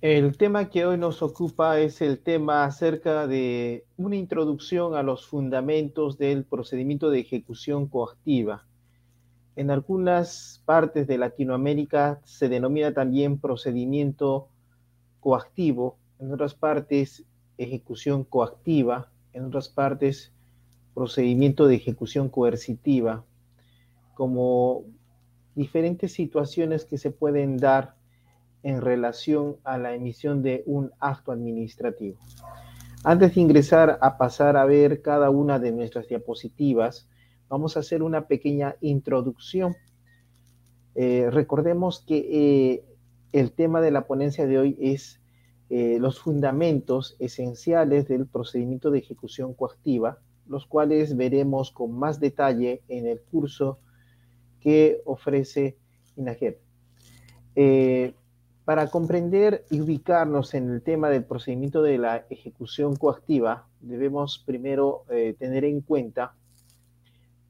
[0.00, 5.26] El tema que hoy nos ocupa es el tema acerca de una introducción a los
[5.26, 8.64] fundamentos del procedimiento de ejecución coactiva.
[9.56, 14.46] En algunas partes de Latinoamérica se denomina también procedimiento
[15.18, 17.24] coactivo, en otras partes
[17.56, 20.32] ejecución coactiva, en otras partes
[20.94, 23.24] procedimiento de ejecución coercitiva,
[24.14, 24.84] como
[25.56, 27.97] diferentes situaciones que se pueden dar
[28.62, 32.18] en relación a la emisión de un acto administrativo.
[33.04, 37.08] Antes de ingresar a pasar a ver cada una de nuestras diapositivas,
[37.48, 39.76] vamos a hacer una pequeña introducción.
[40.94, 42.84] Eh, recordemos que eh,
[43.32, 45.20] el tema de la ponencia de hoy es
[45.70, 52.82] eh, los fundamentos esenciales del procedimiento de ejecución coactiva, los cuales veremos con más detalle
[52.88, 53.78] en el curso
[54.60, 55.76] que ofrece
[56.16, 56.58] INAGER.
[58.68, 65.04] Para comprender y ubicarnos en el tema del procedimiento de la ejecución coactiva, debemos primero
[65.08, 66.34] eh, tener en cuenta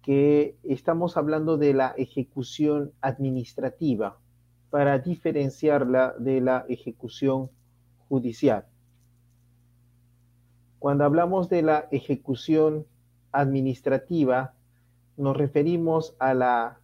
[0.01, 4.17] que estamos hablando de la ejecución administrativa
[4.71, 7.51] para diferenciarla de la ejecución
[8.09, 8.67] judicial.
[10.79, 12.87] Cuando hablamos de la ejecución
[13.33, 14.55] administrativa,
[15.17, 16.79] nos referimos a la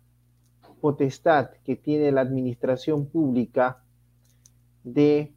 [0.81, 3.84] potestad que tiene la administración pública
[4.85, 5.33] de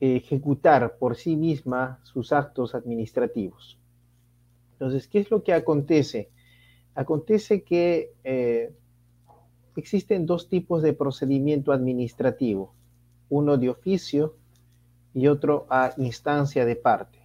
[0.00, 3.78] ejecutar por sí misma sus actos administrativos.
[4.72, 6.30] Entonces, ¿qué es lo que acontece?
[6.94, 8.74] Acontece que eh,
[9.76, 12.74] existen dos tipos de procedimiento administrativo,
[13.28, 14.34] uno de oficio
[15.14, 17.21] y otro a instancia de parte.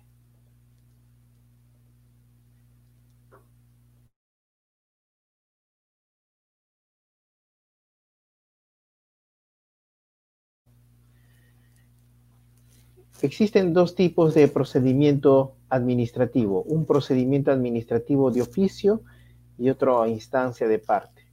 [13.21, 19.01] Existen dos tipos de procedimiento administrativo, un procedimiento administrativo de oficio
[19.57, 21.23] y otro a instancia de parte.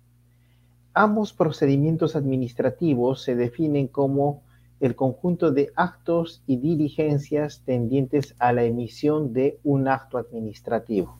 [0.94, 4.42] Ambos procedimientos administrativos se definen como
[4.80, 11.18] el conjunto de actos y diligencias tendientes a la emisión de un acto administrativo.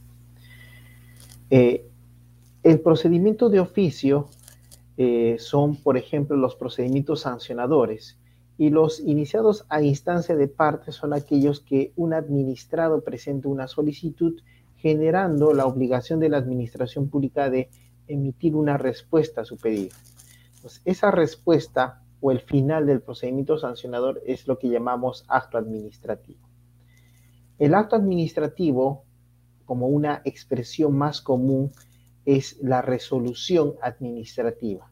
[1.51, 1.87] Eh,
[2.63, 4.29] el procedimiento de oficio
[4.97, 8.17] eh, son, por ejemplo, los procedimientos sancionadores,
[8.57, 14.41] y los iniciados a instancia de parte son aquellos que un administrado presenta una solicitud
[14.77, 17.71] generando la obligación de la administración pública de
[18.07, 19.97] emitir una respuesta a su pedido.
[20.85, 26.41] esa respuesta o el final del procedimiento sancionador es lo que llamamos acto administrativo.
[27.59, 29.05] El acto administrativo,
[29.67, 31.71] como una expresión más común,
[32.25, 34.91] es la resolución administrativa.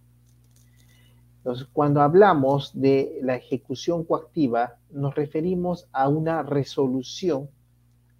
[1.42, 7.50] Entonces, cuando hablamos de la ejecución coactiva, nos referimos a una resolución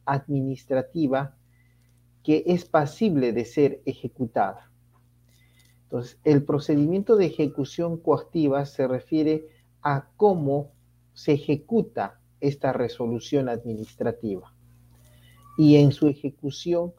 [0.05, 1.37] administrativa
[2.25, 4.73] que es pasible de ser ejecutada.
[5.85, 9.47] Entonces, el procedimiento de ejecución coactiva se refiere
[9.83, 10.73] a cómo
[11.15, 14.53] se ejecuta esta resolución administrativa
[15.57, 16.93] y en su ejecución,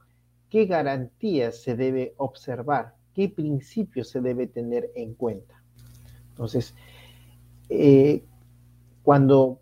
[0.49, 5.62] qué garantías se debe observar, qué principios se debe tener en cuenta.
[6.33, 6.73] Entonces,
[7.69, 8.25] eh,
[9.03, 9.59] cuando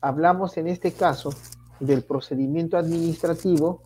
[0.00, 1.30] hablamos en este caso
[1.78, 3.84] del procedimiento administrativo,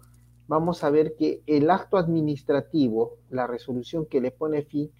[0.48, 4.90] vamos a ver que el acto administrativo, la resolución que le pone fin,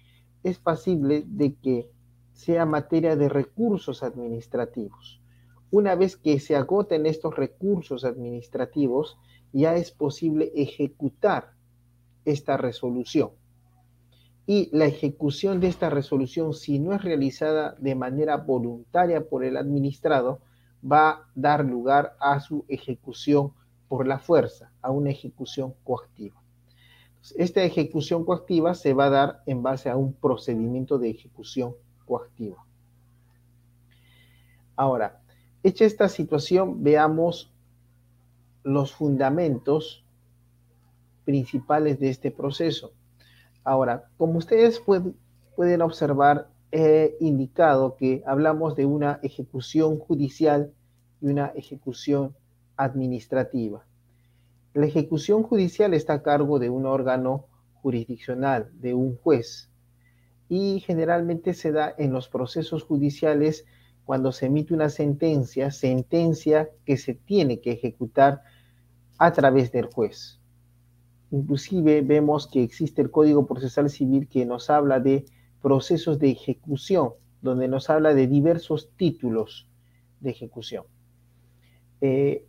[0.43, 1.89] es pasible de que
[2.33, 5.19] sea materia de recursos administrativos.
[5.71, 9.17] Una vez que se agoten estos recursos administrativos,
[9.53, 11.53] ya es posible ejecutar
[12.25, 13.31] esta resolución
[14.45, 19.55] y la ejecución de esta resolución, si no es realizada de manera voluntaria por el
[19.55, 20.41] administrado,
[20.83, 23.53] va a dar lugar a su ejecución
[23.87, 26.41] por la fuerza, a una ejecución coactiva.
[27.37, 32.65] Esta ejecución coactiva se va a dar en base a un procedimiento de ejecución coactiva.
[34.75, 35.21] Ahora,
[35.61, 37.53] hecha esta situación, veamos
[38.63, 40.03] los fundamentos
[41.23, 42.93] principales de este proceso.
[43.63, 50.73] Ahora, como ustedes pueden observar, he indicado que hablamos de una ejecución judicial
[51.21, 52.35] y una ejecución
[52.75, 53.85] administrativa.
[54.73, 57.45] La ejecución judicial está a cargo de un órgano
[57.75, 59.69] jurisdiccional, de un juez,
[60.49, 63.65] y generalmente se da en los procesos judiciales
[64.03, 68.41] cuando se emite una sentencia, sentencia que se tiene que ejecutar
[69.17, 70.39] a través del juez.
[71.33, 75.25] Inclusive vemos que existe el Código Procesal Civil que nos habla de
[75.63, 79.67] procesos de ejecución donde nos habla de diversos títulos
[80.19, 80.85] de ejecución.
[82.01, 82.45] Eh,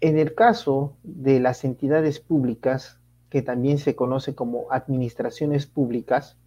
[0.00, 3.00] en el caso de las entidades públicas,
[3.30, 6.38] que también se conoce como administraciones públicas,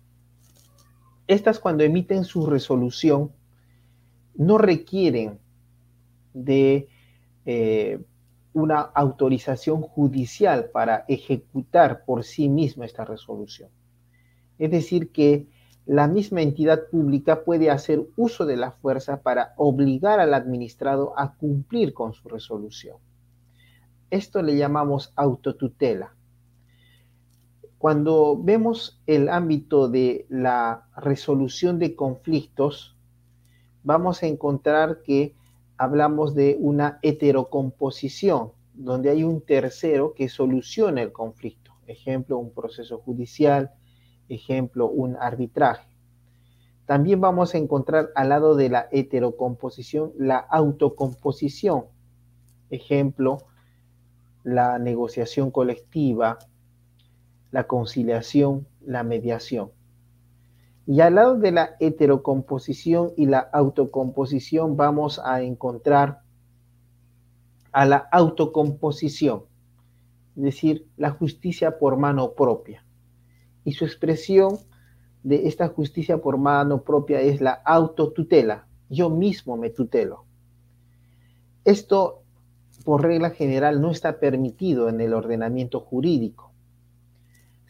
[1.28, 3.34] estas cuando emiten su resolución
[4.36, 5.38] no requieren
[6.34, 6.88] de
[7.46, 8.00] eh,
[8.54, 13.70] una autorización judicial para ejecutar por sí misma esta resolución.
[14.58, 15.48] Es decir, que
[15.86, 21.34] la misma entidad pública puede hacer uso de la fuerza para obligar al administrado a
[21.36, 22.98] cumplir con su resolución.
[24.10, 26.14] Esto le llamamos autotutela.
[27.78, 32.96] Cuando vemos el ámbito de la resolución de conflictos,
[33.84, 35.34] vamos a encontrar que
[35.82, 41.72] hablamos de una heterocomposición, donde hay un tercero que soluciona el conflicto.
[41.88, 43.72] Ejemplo, un proceso judicial,
[44.30, 45.90] ejemplo, un arbitraje.
[46.86, 51.86] También vamos a encontrar al lado de la heterocomposición la autocomposición.
[52.70, 53.40] Ejemplo,
[54.44, 56.38] la negociación colectiva,
[57.50, 59.72] la conciliación, la mediación.
[60.88, 66.22] Y al lado de la heterocomposición y la autocomposición vamos a encontrar
[67.72, 69.44] a la autocomposición,
[70.36, 72.84] es decir, la justicia por mano propia.
[73.64, 74.58] Y su expresión
[75.24, 78.68] de esta justicia por mano propia es la autotutela.
[78.90, 80.26] Yo mismo me tutelo.
[81.64, 82.24] Esto,
[82.84, 86.51] por regla general, no está permitido en el ordenamiento jurídico.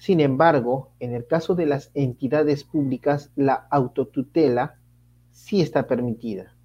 [0.01, 4.80] Sin embargo, en el caso de las entidades públicas, la autotutela
[5.30, 6.56] sí está permitida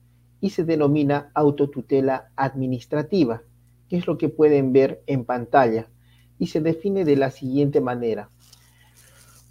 [0.41, 3.43] y se denomina autotutela administrativa,
[3.91, 5.91] que es lo que pueden ver en pantalla,
[6.39, 8.31] y se define de la siguiente manera.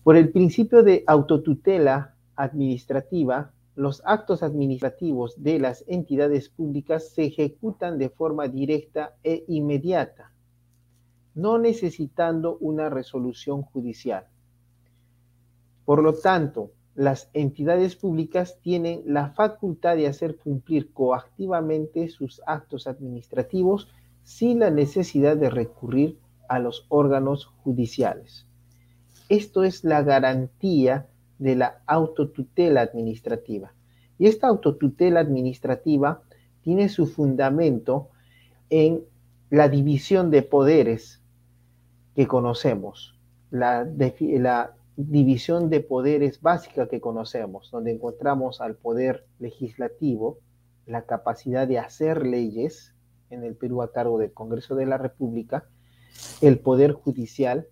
[0.03, 7.99] Por el principio de autotutela administrativa, los actos administrativos de las entidades públicas se ejecutan
[7.99, 10.31] de forma directa e inmediata
[11.35, 14.25] no necesitando una resolución judicial.
[15.85, 22.87] Por lo tanto, las entidades públicas tienen la facultad de hacer cumplir coactivamente sus actos
[22.87, 23.89] administrativos
[24.23, 26.17] sin la necesidad de recurrir
[26.47, 28.47] a los órganos judiciales.
[29.27, 33.73] Esto es la garantía de la autotutela administrativa.
[34.17, 36.21] Y esta autotutela administrativa
[36.61, 38.09] tiene su fundamento
[38.69, 39.03] en
[39.49, 41.21] la división de poderes
[42.15, 43.19] que conocemos,
[43.51, 50.39] la, la división de poderes básica que conocemos, donde encontramos al poder legislativo,
[50.85, 52.95] la capacidad de hacer leyes
[53.29, 55.67] en el Perú a cargo del Congreso de la República,
[56.41, 57.67] el poder judicial,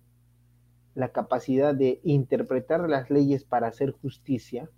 [0.94, 4.68] la capacidad de interpretar las leyes para hacer justicia,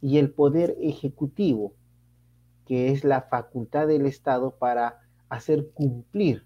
[0.00, 1.74] y el poder ejecutivo,
[2.66, 6.44] que es la facultad del Estado para hacer cumplir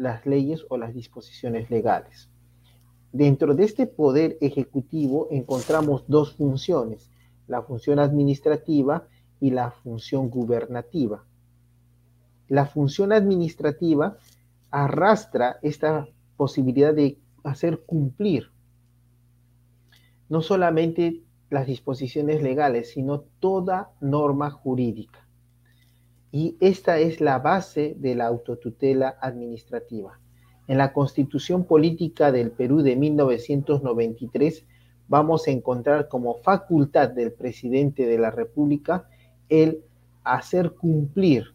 [0.00, 2.30] las leyes o las disposiciones legales.
[3.12, 7.10] Dentro de este poder ejecutivo encontramos dos funciones,
[7.46, 9.06] la función administrativa
[9.40, 11.24] y la función gubernativa.
[12.48, 14.16] La función administrativa
[14.70, 18.50] arrastra esta posibilidad de hacer cumplir
[20.30, 25.19] no solamente las disposiciones legales, sino toda norma jurídica.
[26.32, 30.20] Y esta es la base de la autotutela administrativa.
[30.68, 34.64] En la Constitución Política del Perú de 1993
[35.08, 39.08] vamos a encontrar como facultad del presidente de la República
[39.48, 39.82] el
[40.22, 41.46] hacer cumplir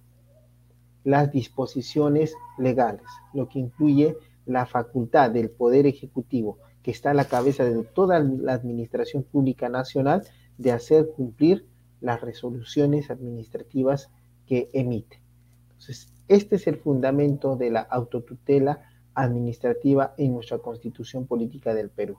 [1.06, 7.26] las disposiciones legales, lo que incluye la facultad del Poder Ejecutivo, que está a la
[7.26, 10.24] cabeza de toda la Administración Pública Nacional,
[10.58, 11.66] de hacer cumplir
[12.02, 14.10] las resoluciones administrativas
[14.46, 15.22] que emite.
[15.68, 18.82] Entonces, este es el fundamento de la autotutela
[19.14, 22.18] administrativa en nuestra constitución política del Perú.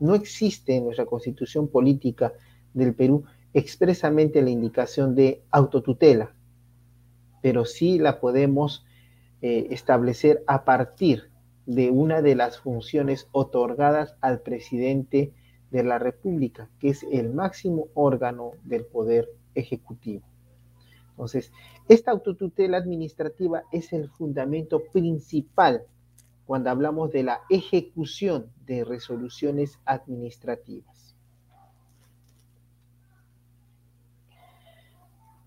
[0.00, 2.32] No existe en nuestra constitución política
[2.74, 3.24] del Perú
[3.54, 6.34] expresamente la indicación de autotutela,
[7.42, 8.84] pero sí la podemos
[9.42, 11.30] eh, establecer a partir
[11.66, 15.32] de una de las funciones otorgadas al presidente
[15.70, 20.31] de la República, que es el máximo órgano del poder ejecutivo.
[21.12, 21.52] Entonces,
[21.88, 25.82] esta autotutela administrativa es el fundamento principal
[26.46, 31.16] cuando hablamos de la ejecución de resoluciones administrativas.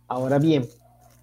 [0.07, 0.67] Ahora bien,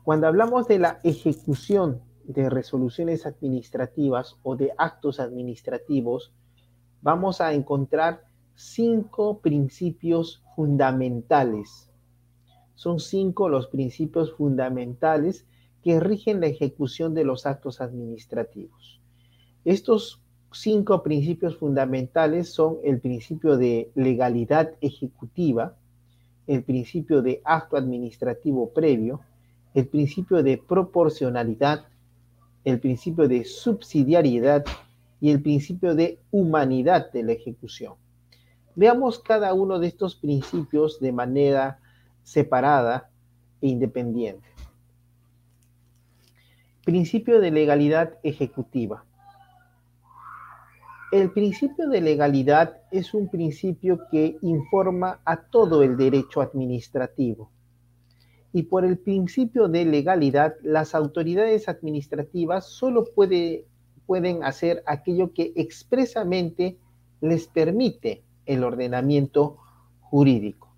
[0.03, 6.33] cuando hablamos de la ejecución de resoluciones administrativas o de actos administrativos,
[7.01, 11.92] vamos a encontrar cinco principios fundamentales.
[12.83, 15.47] Son cinco los principios fundamentales
[15.85, 19.01] que rigen la ejecución de los actos administrativos.
[19.65, 20.21] Estos
[20.51, 25.77] cinco principios fundamentales son el principio de legalidad ejecutiva,
[26.49, 29.21] el principio de acto administrativo previo,
[29.75, 31.85] el principio de proporcionalidad,
[32.65, 34.65] el principio de subsidiariedad
[35.21, 37.95] y el principio de humanidad de la ejecución.
[38.75, 41.79] Veamos cada uno de estos principios de manera
[42.23, 43.11] separada
[43.61, 44.49] e independiente.
[46.85, 49.05] Principio de legalidad ejecutiva.
[51.13, 57.51] El principio de legalidad es un principio que informa a todo el derecho administrativo.
[58.53, 66.79] Y por el principio de legalidad, las autoridades administrativas solo pueden hacer aquello que expresamente
[67.21, 69.59] les permite el ordenamiento
[70.01, 70.72] jurídico.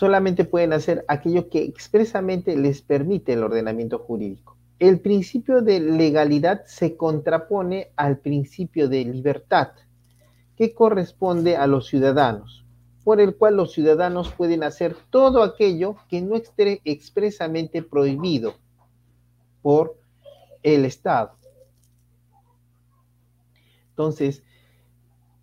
[0.00, 4.56] Solamente pueden hacer aquello que expresamente les permite el ordenamiento jurídico.
[4.78, 9.72] El principio de legalidad se contrapone al principio de libertad,
[10.56, 12.64] que corresponde a los ciudadanos,
[13.04, 18.54] por el cual los ciudadanos pueden hacer todo aquello que no esté expresamente prohibido
[19.60, 19.98] por
[20.62, 21.32] el Estado.
[23.90, 24.42] Entonces,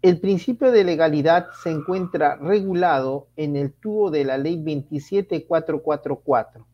[0.08, 6.66] el principio de legalidad se encuentra regulado en el tubo de la ley 27444,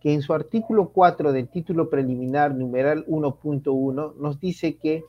[0.00, 5.04] que en su artículo 4 del título preliminar numeral 1.1 nos dice que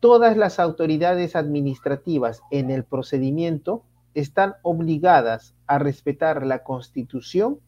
[0.00, 3.82] todas las autoridades administrativas en el procedimiento
[4.14, 7.58] están obligadas a respetar la Constitución,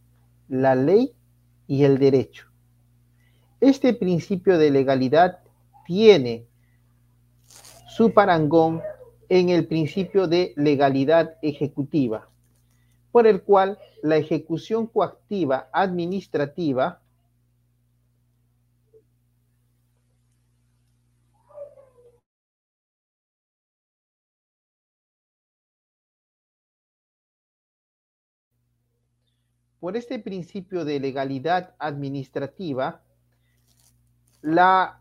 [0.49, 1.13] la ley
[1.67, 2.47] y el derecho.
[3.61, 5.41] Este principio de legalidad
[5.87, 6.47] tiene
[7.97, 8.83] su parangón
[9.31, 12.29] en el principio de legalidad ejecutiva,
[13.11, 17.01] por el cual la ejecución coactiva administrativa
[29.81, 33.01] por este principio de legalidad administrativa,
[34.43, 35.01] la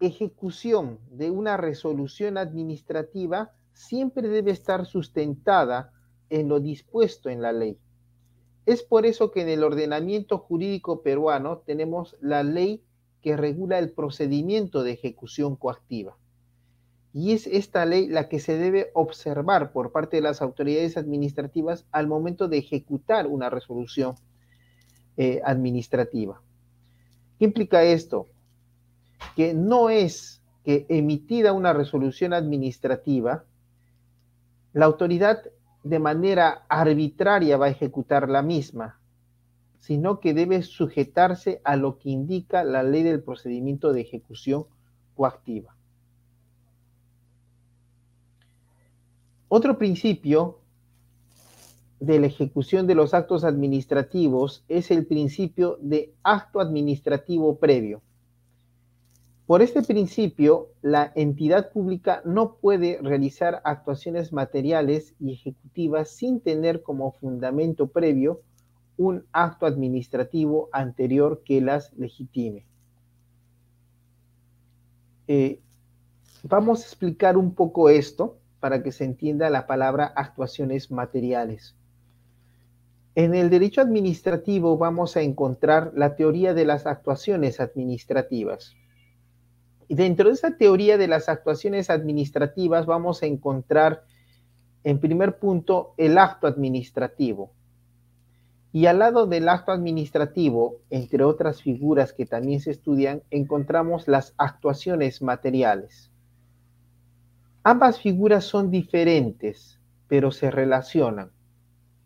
[0.00, 5.92] ejecución de una resolución administrativa siempre debe estar sustentada
[6.30, 7.78] en lo dispuesto en la ley.
[8.66, 12.82] Es por eso que en el ordenamiento jurídico peruano tenemos la ley
[13.22, 16.16] que regula el procedimiento de ejecución coactiva.
[17.12, 21.86] Y es esta ley la que se debe observar por parte de las autoridades administrativas
[21.90, 24.14] al momento de ejecutar una resolución
[25.16, 26.42] eh, administrativa.
[27.38, 28.28] ¿Qué implica esto?
[29.36, 33.44] Que no es que emitida una resolución administrativa,
[34.72, 35.42] la autoridad
[35.82, 38.98] de manera arbitraria va a ejecutar la misma,
[39.80, 44.66] sino que debe sujetarse a lo que indica la ley del procedimiento de ejecución
[45.14, 45.74] coactiva.
[49.48, 50.58] Otro principio
[52.00, 58.02] de la ejecución de los actos administrativos es el principio de acto administrativo previo.
[59.48, 66.82] Por este principio, la entidad pública no puede realizar actuaciones materiales y ejecutivas sin tener
[66.82, 68.42] como fundamento previo
[68.98, 72.66] un acto administrativo anterior que las legitime.
[75.28, 75.62] Eh,
[76.42, 81.74] vamos a explicar un poco esto para que se entienda la palabra actuaciones materiales.
[83.14, 88.76] En el derecho administrativo vamos a encontrar la teoría de las actuaciones administrativas.
[89.88, 94.04] Y dentro de esa teoría de las actuaciones administrativas vamos a encontrar,
[94.84, 97.50] en primer punto, el acto administrativo.
[98.70, 104.34] Y al lado del acto administrativo, entre otras figuras que también se estudian, encontramos las
[104.36, 106.10] actuaciones materiales.
[107.62, 111.30] Ambas figuras son diferentes, pero se relacionan.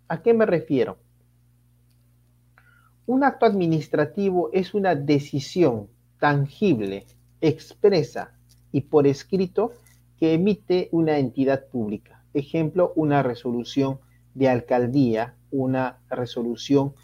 [0.07, 0.99] ¿A qué me refiero?
[3.07, 5.89] Un acto administrativo es una decisión
[6.21, 7.07] tangible
[7.43, 8.33] expresa
[8.71, 9.73] y por escrito
[10.19, 12.25] que emite una entidad pública.
[12.33, 13.99] Ejemplo, una resolución
[14.35, 16.95] de alcaldía, una resolución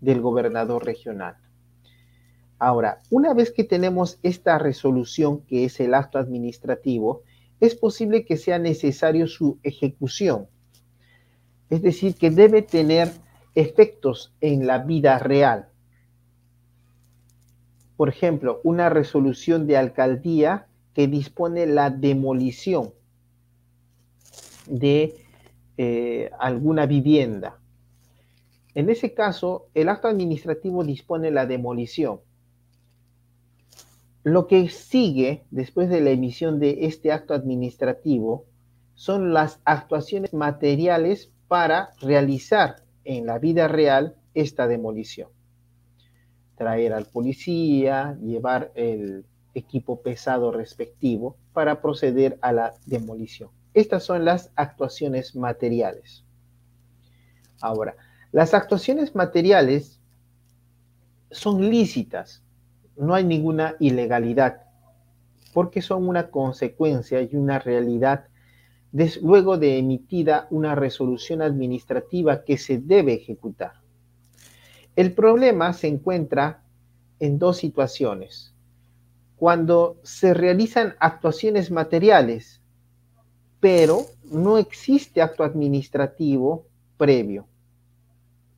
[0.00, 1.36] del gobernador regional.
[2.58, 7.22] Ahora, una vez que tenemos esta resolución, que es el acto administrativo,
[7.60, 10.48] es posible que sea necesario su ejecución.
[11.70, 13.12] Es decir, que debe tener
[13.54, 15.68] efectos en la vida real.
[17.96, 22.92] Por ejemplo, una resolución de alcaldía que dispone la demolición
[24.66, 25.14] de
[25.76, 27.58] eh, alguna vivienda.
[28.74, 32.20] En ese caso, el acto administrativo dispone la demolición.
[34.24, 38.46] Lo que sigue después de la emisión de este acto administrativo
[38.94, 45.28] son las actuaciones materiales para realizar en la vida real esta demolición.
[46.62, 53.50] Traer al policía, llevar el equipo pesado respectivo para proceder a la demolición.
[53.74, 56.22] Estas son las actuaciones materiales.
[57.60, 57.96] Ahora,
[58.30, 59.98] las actuaciones materiales
[61.32, 62.44] son lícitas,
[62.96, 64.62] no hay ninguna ilegalidad,
[65.52, 68.26] porque son una consecuencia y una realidad
[69.20, 73.81] luego de emitida una resolución administrativa que se debe ejecutar.
[74.96, 76.62] El problema se encuentra
[77.18, 78.54] en dos situaciones.
[79.36, 82.62] Cuando se realizan actuaciones materiales
[83.62, 87.46] pero no existe acto administrativo previo.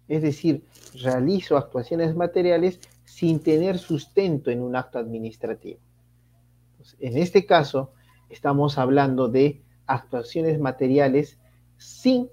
[0.09, 0.65] Es decir,
[0.95, 5.79] realizo actuaciones materiales sin tener sustento en un acto administrativo.
[7.01, 7.93] en este caso,
[8.31, 11.39] estamos hablando de actuaciones materiales
[11.77, 12.31] sin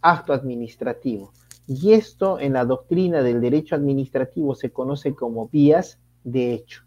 [0.00, 1.34] acto administrativo.
[1.72, 6.82] Y esto en la doctrina del derecho administrativo se conoce como vías de hecho.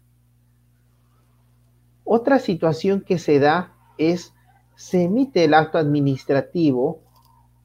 [2.04, 4.34] Otra situación que se da es
[4.76, 7.00] se emite el acto administrativo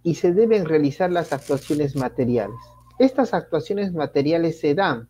[0.02, 2.56] y se deben realizar las actuaciones materiales.
[3.00, 5.10] Estas actuaciones materiales se dan,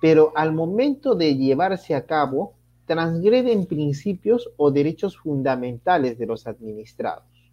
[0.00, 2.54] pero al momento de llevarse a cabo,
[2.86, 7.52] transgreden principios o derechos fundamentales de los administrados.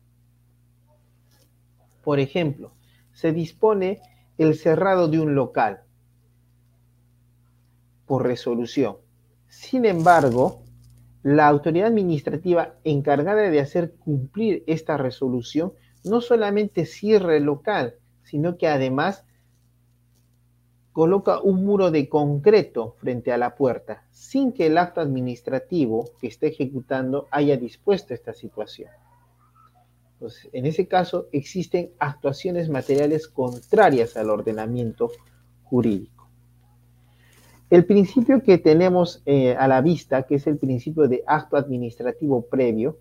[2.05, 2.72] Por ejemplo,
[3.15, 4.01] se dispone
[4.38, 5.81] el cerrado de un local
[8.05, 8.98] por resolución.
[9.48, 10.62] Sin embargo,
[11.24, 18.57] la autoridad administrativa encargada de hacer cumplir esta resolución no solamente cierra el local, sino
[18.57, 19.25] que además
[20.91, 26.28] coloca un muro de concreto frente a la puerta, sin que el acto administrativo que
[26.28, 28.91] esté ejecutando haya dispuesto esta situación.
[30.54, 35.12] En ese caso, existen actuaciones materiales contrarias al ordenamiento
[35.63, 36.30] jurídico.
[37.69, 42.45] El principio que tenemos eh, a la vista, que es el principio de acto administrativo
[42.45, 42.99] previo,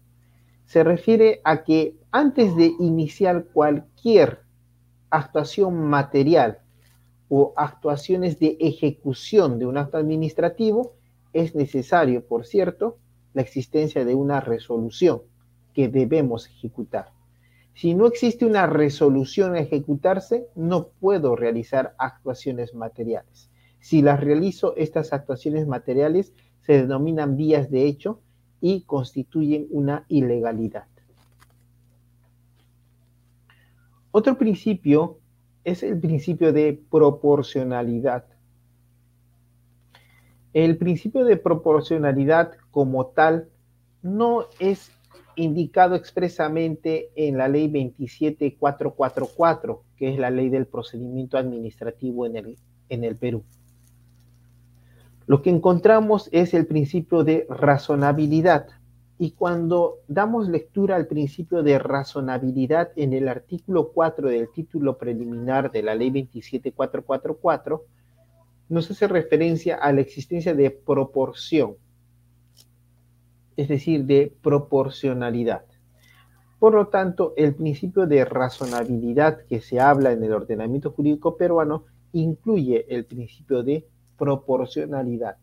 [0.64, 4.40] se refiere a que antes de iniciar cualquier
[5.11, 6.59] actuación material
[7.29, 10.94] o actuaciones de ejecución de un acto administrativo,
[11.33, 12.98] es necesario, por cierto,
[13.35, 15.22] la existencia de una resolución
[15.74, 17.10] que debemos ejecutar.
[17.74, 23.50] Si no existe una resolución a ejecutarse, no puedo realizar actuaciones materiales.
[23.80, 28.20] Si las realizo, estas actuaciones materiales se denominan vías de hecho
[28.60, 30.87] y constituyen una ilegalidad.
[34.12, 35.18] Otro principio
[35.64, 38.24] es el principio de proporcionalidad.
[40.52, 43.48] El principio de proporcionalidad como tal
[44.02, 44.92] no es
[45.37, 52.57] indicado expresamente en la ley 27444, que es la ley del procedimiento administrativo en
[53.05, 53.44] el, Perú.
[55.27, 58.66] Lo que encontramos es el principio de razonabilidad.
[59.18, 65.70] Y cuando damos lectura al principio de razonabilidad en el artículo 4 del título preliminar
[65.70, 67.85] de la ley 27444,
[68.68, 71.77] nos hace referencia a la existencia de proporción,
[73.57, 75.64] es decir, de proporcionalidad.
[76.59, 81.85] Por lo tanto, el principio de razonabilidad que se habla en el ordenamiento jurídico peruano
[82.12, 83.87] incluye el principio de
[84.17, 85.37] proporcionalidad.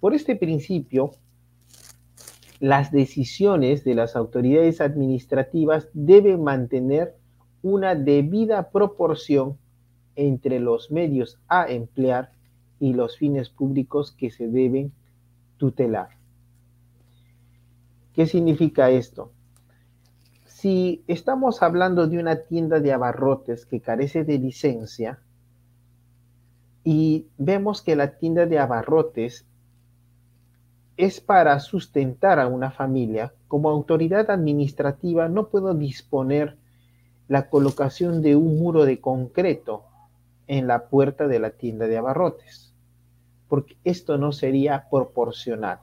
[0.00, 1.10] Por este principio,
[2.60, 7.14] las decisiones de las autoridades administrativas deben mantener
[7.62, 9.58] una debida proporción
[10.16, 12.32] entre los medios a emplear
[12.80, 14.92] y los fines públicos que se deben
[15.56, 16.17] tutelar.
[18.18, 19.30] ¿Qué significa esto?
[20.44, 25.20] Si estamos hablando de una tienda de abarrotes que carece de licencia,
[26.82, 29.46] y vemos que la tienda de abarrotes
[30.96, 33.34] es para sustentar a una familia.
[33.46, 36.56] Como autoridad administrativa no puedo disponer
[37.28, 39.84] la colocación de un muro de concreto
[40.48, 42.74] en la puerta de la tienda de abarrotes,
[43.48, 45.82] porque esto no sería proporcional.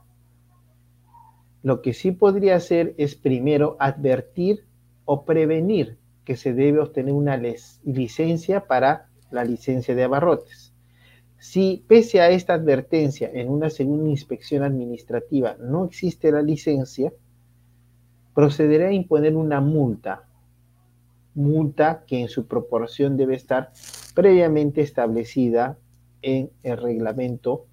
[1.65, 4.67] Lo que sí podría hacer es primero advertir
[5.03, 10.75] o prevenir que se debe obtener una licencia para la licencia de abarrotes.
[11.39, 17.11] Si pese a esta advertencia en una segunda inspección administrativa no existe la licencia,
[18.35, 20.29] procederá a imponer una multa,
[21.33, 23.71] multa que en su proporción debe estar
[24.13, 25.79] previamente establecida
[26.21, 27.65] en el reglamento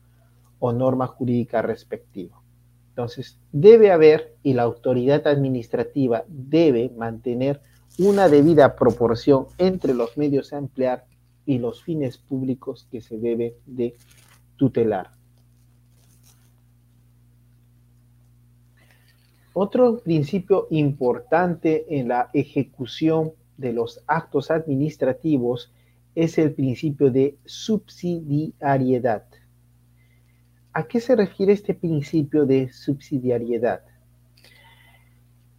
[0.60, 2.41] o norma jurídica respectiva.
[2.92, 7.62] Entonces, debe haber y la autoridad administrativa debe mantener
[7.98, 11.06] una debida proporción entre los medios a emplear
[11.46, 13.94] y los fines públicos que se debe de
[14.56, 15.10] tutelar.
[19.54, 25.72] Otro principio importante en la ejecución de los actos administrativos
[26.14, 29.24] es el principio de subsidiariedad.
[30.74, 33.82] ¿A qué se refiere este principio de subsidiariedad?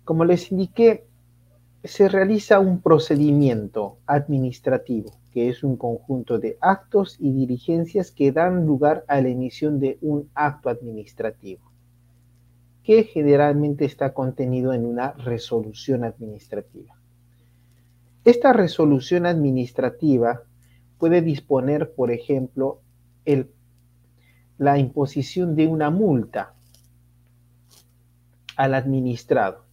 [0.04, 1.06] Como les indiqué,
[1.84, 8.66] se realiza un procedimiento administrativo, que es un conjunto de actos y diligencias que dan
[8.66, 11.62] lugar a la emisión de un acto administrativo,
[12.84, 16.96] que generalmente está contenido en una resolución administrativa.
[18.26, 20.42] Esta resolución administrativa
[20.98, 22.80] puede disponer, por ejemplo,
[24.58, 26.54] la imposición de una multa
[28.56, 29.64] al administrado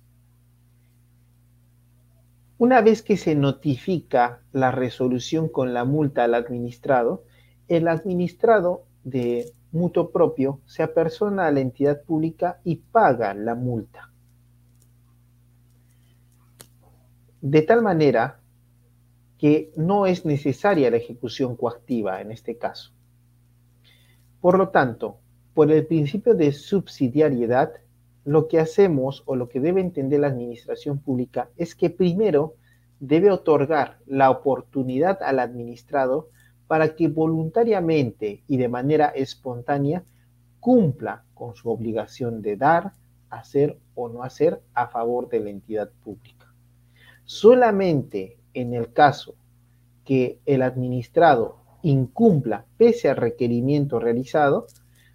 [2.60, 7.24] una vez que se notifica la resolución con la multa al administrado,
[7.68, 14.12] el administrado de mutuo propio se apersona a la entidad pública y paga la multa.
[17.40, 18.40] De tal manera
[19.38, 22.92] que no es necesaria la ejecución coactiva en este caso.
[24.40, 25.18] Por lo tanto,
[25.54, 27.72] por el principio de subsidiariedad,
[28.24, 32.54] lo que hacemos o lo que debe entender la administración pública es que primero
[33.00, 36.28] debe otorgar la oportunidad al administrado
[36.66, 40.04] para que voluntariamente y de manera espontánea
[40.60, 42.92] cumpla con su obligación de dar,
[43.30, 46.52] hacer o no hacer a favor de la entidad pública.
[47.24, 49.34] Solamente en el caso
[50.04, 54.66] que el administrado incumpla pese al requerimiento realizado,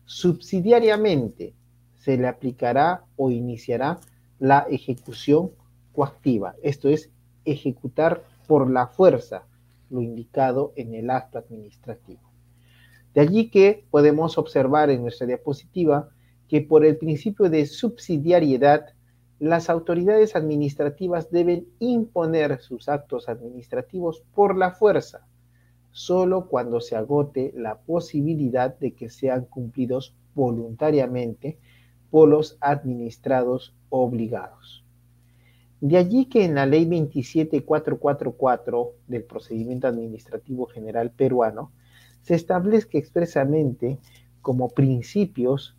[0.05, 1.53] subsidiariamente
[1.95, 3.99] se le aplicará o iniciará
[4.39, 5.51] la ejecución
[5.93, 7.09] coactiva, esto es,
[7.45, 9.43] ejecutar por la fuerza
[9.89, 12.21] lo indicado en el acto administrativo.
[13.13, 16.09] De allí que podemos observar en nuestra diapositiva
[16.47, 18.87] que por el principio de subsidiariedad,
[19.39, 25.25] las autoridades administrativas deben imponer sus actos administrativos por la fuerza,
[25.95, 31.57] solo cuando se agote la posibilidad de que sean cumplidos voluntariamente
[32.11, 34.83] por los administrados obligados.
[35.79, 41.71] De allí que en la ley 27444 del procedimiento administrativo general peruano
[42.23, 43.97] se establezca expresamente
[44.41, 45.77] como principios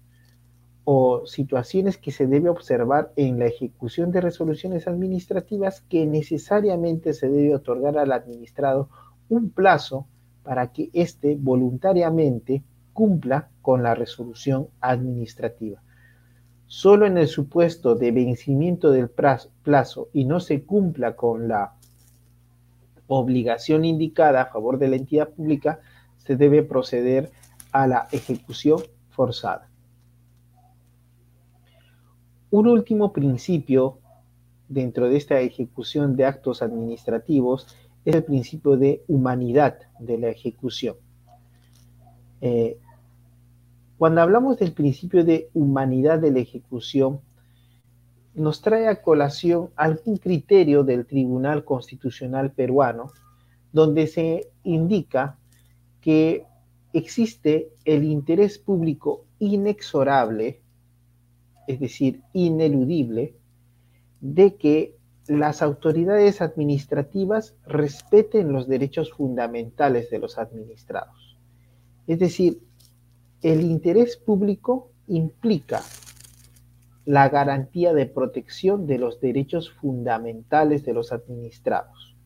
[0.85, 7.29] o situaciones que se debe observar en la ejecución de resoluciones administrativas que necesariamente se
[7.29, 8.89] debe otorgar al administrado
[9.29, 10.07] un plazo
[10.43, 12.63] para que éste voluntariamente
[12.93, 15.83] cumpla con la resolución administrativa.
[16.67, 21.75] Solo en el supuesto de vencimiento del plazo y no se cumpla con la
[23.07, 25.81] obligación indicada a favor de la entidad pública,
[26.17, 27.31] se debe proceder
[27.71, 29.69] a la ejecución forzada.
[32.51, 33.99] Un último principio
[34.69, 37.67] dentro de esta ejecución de actos administrativos
[38.07, 40.97] es el principio de humanidad de la ejecución.
[42.41, 42.79] Eh,
[43.99, 47.21] cuando hablamos del principio de humanidad de la ejecución,
[48.35, 53.11] nos trae a colación algún criterio del Tribunal Constitucional peruano,
[53.73, 55.39] donde se indica
[56.01, 56.45] que
[56.93, 60.61] existe el interés público inexorable,
[61.67, 63.35] es decir, ineludible,
[64.21, 64.96] de que
[65.29, 71.37] las autoridades administrativas respeten los derechos fundamentales de los administrados.
[72.07, 72.61] Es decir,
[73.43, 75.83] el interés público implica
[77.05, 82.17] la garantía de protección de los derechos fundamentales de los administrados.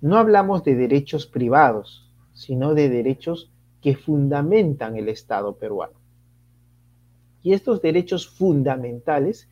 [0.00, 5.98] No hablamos de derechos privados, sino de derechos que fundamentan el Estado peruano.
[7.42, 9.48] Y estos derechos fundamentales,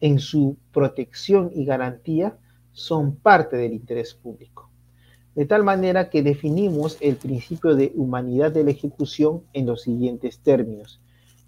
[0.00, 2.36] en su protección y garantía,
[2.72, 4.68] son parte del interés público
[5.38, 10.40] de tal manera que definimos el principio de humanidad de la ejecución en los siguientes
[10.40, 11.00] términos.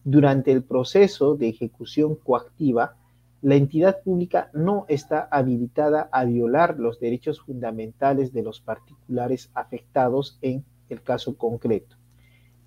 [0.05, 2.95] Durante el proceso de ejecución coactiva,
[3.43, 10.39] la entidad pública no está habilitada a violar los derechos fundamentales de los particulares afectados
[10.41, 11.97] en el caso concreto.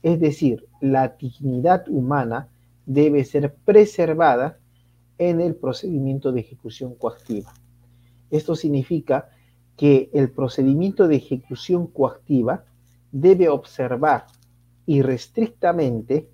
[0.02, 2.50] Es decir, la dignidad humana
[2.86, 4.58] debe ser preservada
[5.18, 7.54] en el procedimiento de ejecución coactiva.
[8.32, 9.30] Esto significa
[9.78, 12.66] que el procedimiento de ejecución coactiva
[13.12, 14.26] debe observar
[14.86, 16.30] irrestrictamente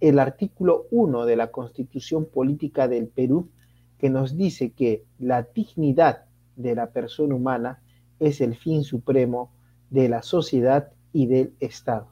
[0.00, 3.50] el artículo 1 de la Constitución Política del Perú,
[3.98, 6.24] que nos dice que la dignidad
[6.56, 7.82] de la persona humana
[8.18, 9.52] es el fin supremo
[9.90, 12.08] de la sociedad y del Estado.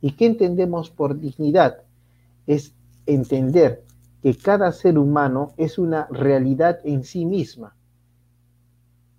[0.00, 1.82] ¿Y qué entendemos por dignidad?
[2.46, 2.74] Es
[3.06, 3.84] entender
[4.22, 7.74] que cada ser humano es una realidad en sí misma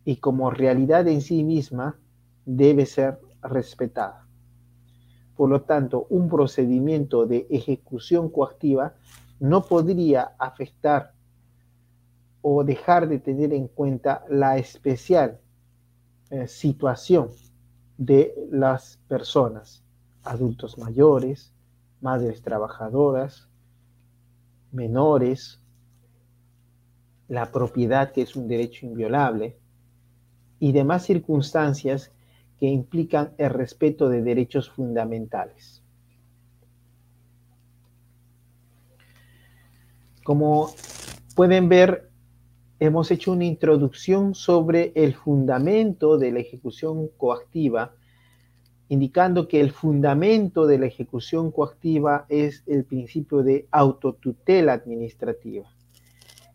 [0.05, 1.99] y como realidad en sí misma
[2.45, 4.25] debe ser respetada.
[5.35, 8.93] Por lo tanto, un procedimiento de ejecución coactiva
[9.39, 11.13] no podría afectar
[12.41, 15.39] o dejar de tener en cuenta la especial
[16.29, 17.29] eh, situación
[17.97, 19.83] de las personas,
[20.23, 21.53] adultos mayores,
[21.99, 23.49] madres trabajadoras,
[24.73, 25.61] menores,
[27.27, 29.57] la propiedad que es un derecho inviolable
[30.59, 32.11] y demás circunstancias
[32.59, 35.83] que implican el respeto de derechos fundamentales.
[40.23, 40.73] Como
[41.35, 42.09] pueden ver,
[42.79, 47.95] hemos hecho una introducción sobre el fundamento de la ejecución coactiva,
[48.93, 55.65] indicando que el fundamento de la ejecución coactiva es el principio de autotutela administrativa.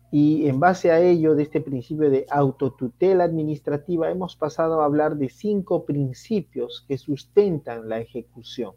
[0.09, 5.17] Y en base a ello, de este principio de autotutela administrativa, hemos pasado a hablar
[5.17, 8.71] de cinco principios que sustentan la ejecución.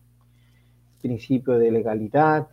[1.01, 2.49] Principio de legalidad,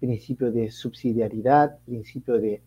[0.00, 2.62] principio de subsidiariedad, principio de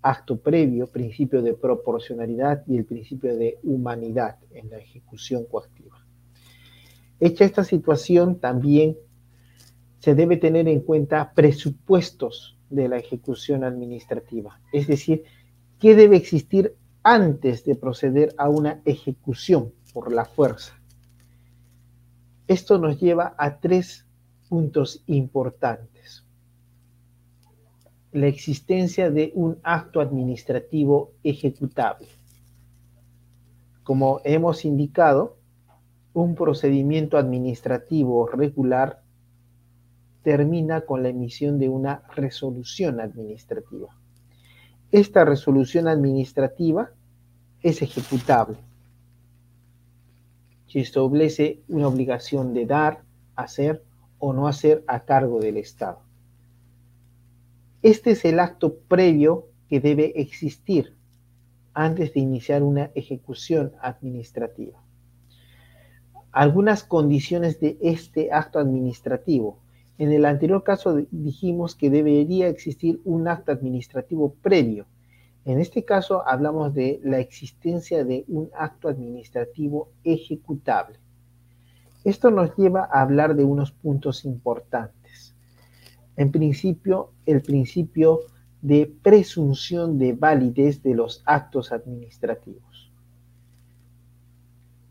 [0.00, 6.05] acto previo, principio de proporcionalidad y el principio de humanidad en la ejecución coactiva.
[7.20, 8.96] Hecha esta situación, también
[9.98, 15.24] se debe tener en cuenta presupuestos de la ejecución administrativa, es decir,
[15.78, 20.74] qué debe existir antes de proceder a una ejecución por la fuerza.
[22.48, 24.06] Esto nos lleva a tres
[24.48, 26.26] puntos importantes
[28.16, 32.08] la existencia de un acto administrativo ejecutable.
[33.82, 35.35] Como hemos indicado,
[36.16, 39.02] un procedimiento administrativo regular
[40.22, 43.94] termina con la emisión de una resolución administrativa.
[44.92, 46.88] Esta resolución administrativa
[47.60, 48.56] es ejecutable.
[50.68, 53.02] Se establece una obligación de dar,
[53.34, 53.84] hacer
[54.18, 56.00] o no hacer a cargo del Estado.
[57.82, 60.94] Este es el acto previo que debe existir
[61.74, 64.85] antes de iniciar una ejecución administrativa.
[66.36, 69.58] Algunas condiciones de este acto administrativo.
[69.96, 74.84] En el anterior caso dijimos que debería existir un acto administrativo previo.
[75.46, 80.98] En este caso hablamos de la existencia de un acto administrativo ejecutable.
[82.04, 85.34] Esto nos lleva a hablar de unos puntos importantes.
[86.18, 88.20] En principio, el principio
[88.60, 92.65] de presunción de validez de los actos administrativos.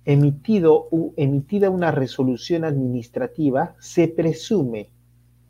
[0.07, 0.87] Emitido,
[1.17, 4.91] emitida una resolución administrativa, se presume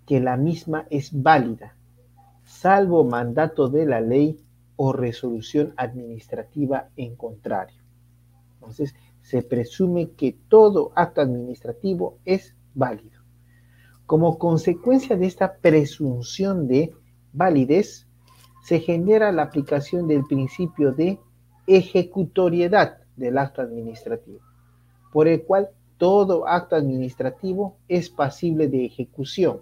[0.05, 1.75] que la misma es válida,
[2.45, 4.39] salvo mandato de la ley
[4.77, 7.81] o resolución administrativa en contrario.
[8.53, 13.19] Entonces, se presume que todo acto administrativo es válido.
[14.05, 16.93] Como consecuencia de esta presunción de
[17.33, 18.07] validez,
[18.63, 21.19] se genera la aplicación del principio de
[21.67, 24.39] ejecutoriedad del acto administrativo,
[25.11, 29.61] por el cual todo acto administrativo es pasible de ejecución,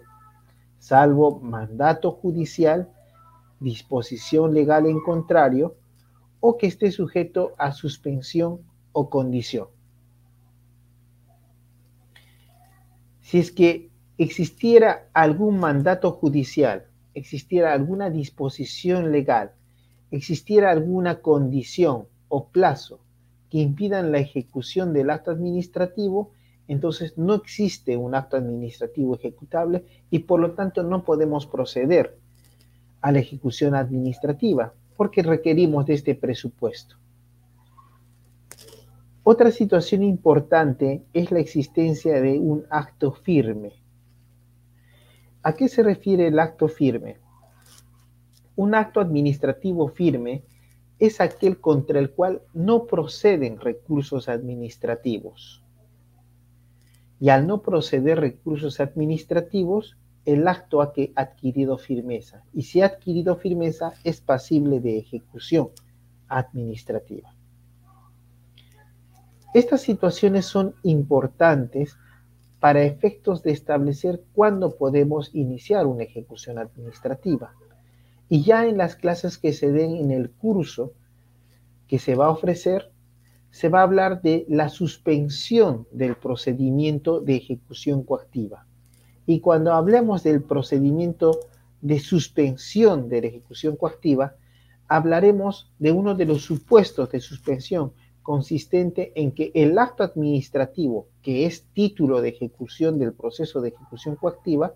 [0.79, 2.89] salvo mandato judicial,
[3.59, 5.75] disposición legal en contrario
[6.39, 8.61] o que esté sujeto a suspensión
[8.91, 9.67] o condición.
[13.21, 19.53] Si es que existiera algún mandato judicial, existiera alguna disposición legal,
[20.11, 23.02] existiera alguna condición o plazo
[23.53, 26.31] que impidan la ejecución del acto administrativo,
[26.67, 32.17] entonces no existe un acto administrativo ejecutable y por lo tanto no podemos proceder
[33.01, 36.95] a la ejecución administrativa porque requerimos de este presupuesto.
[39.21, 43.73] Otra situación importante es la existencia de un acto firme.
[45.43, 47.19] ¿A qué se refiere el acto firme?
[48.55, 50.41] Un acto administrativo firme
[51.05, 55.59] es aquel contra el cual no proceden recursos administrativos.
[57.19, 62.43] y al no proceder recursos administrativos, el acto ha adquirido firmeza.
[62.53, 65.69] Y si ha adquirido firmeza, es pasible de ejecución
[66.27, 67.33] administrativa.
[69.53, 71.97] Estas situaciones son importantes
[72.59, 77.53] para efectos de establecer cuándo podemos iniciar una ejecución administrativa.
[78.33, 80.93] Y ya en las clases que se den en el curso
[81.87, 82.91] que se va a ofrecer,
[83.51, 88.65] se va a hablar de la suspensión del procedimiento de ejecución coactiva.
[89.27, 91.41] Y cuando hablemos del procedimiento
[91.81, 94.33] de suspensión de la ejecución coactiva,
[94.87, 97.93] hablaremos de uno de los supuestos de suspensión
[98.23, 104.15] consistente en que el acto administrativo, que es título de ejecución del proceso de ejecución
[104.15, 104.73] coactiva,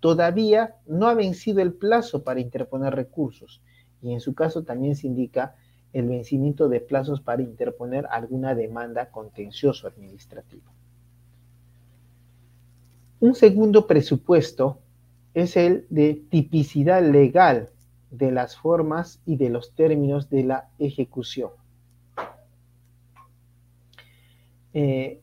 [0.00, 3.62] todavía no ha vencido el plazo para interponer recursos.
[4.02, 5.56] Y en su caso también se indica
[5.92, 10.70] el vencimiento de plazos para interponer alguna demanda contencioso administrativa.
[13.20, 14.78] Un segundo presupuesto
[15.34, 17.70] es el de tipicidad legal
[18.10, 21.50] de las formas y de los términos de la ejecución.
[24.72, 25.20] Eh,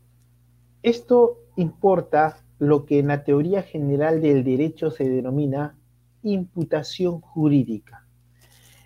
[0.83, 5.77] esto importa lo que en la teoría general del derecho se denomina
[6.23, 8.05] imputación jurídica.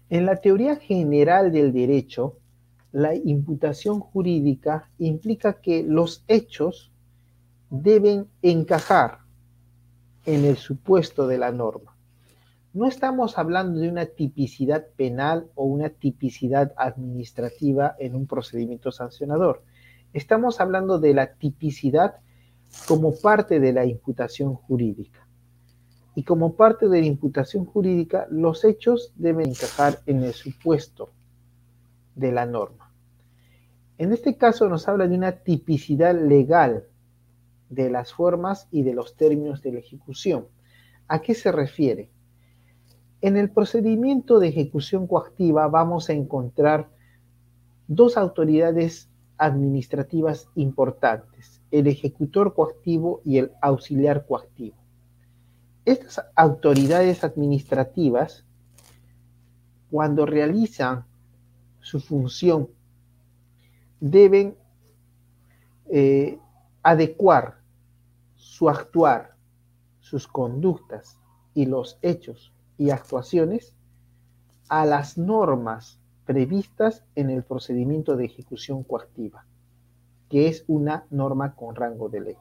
[0.10, 2.38] En la teoría general del derecho,
[2.92, 6.92] la imputación jurídica implica que los hechos
[7.70, 9.20] deben encajar
[10.26, 11.96] en el supuesto de la norma.
[12.74, 19.64] No estamos hablando de una tipicidad penal o una tipicidad administrativa en un procedimiento sancionador.
[20.14, 22.16] Estamos hablando de la tipicidad
[22.88, 25.28] como parte de la imputación jurídica.
[26.16, 31.12] Y como parte de la imputación jurídica, los hechos deben encajar en el supuesto
[32.16, 32.94] de la norma.
[33.98, 36.86] En este caso nos habla de una tipicidad legal
[37.70, 40.48] de las formas y de los términos de la ejecución.
[41.08, 42.10] ¿A qué se refiere?
[43.22, 46.90] En el procedimiento de ejecución coactiva vamos a encontrar
[47.88, 54.76] dos autoridades administrativas importantes, el ejecutor coactivo y el auxiliar coactivo.
[55.86, 58.46] Estas autoridades administrativas,
[59.90, 61.06] cuando realizan
[61.80, 62.70] su función,
[64.00, 64.56] deben
[65.90, 66.40] eh,
[66.84, 67.60] adecuar
[68.36, 69.36] su actuar,
[70.00, 71.20] sus conductas
[71.54, 73.76] y los hechos y actuaciones
[74.70, 79.46] a las normas previstas en el procedimiento de ejecución coactiva,
[80.30, 82.36] que es una norma con rango de ley.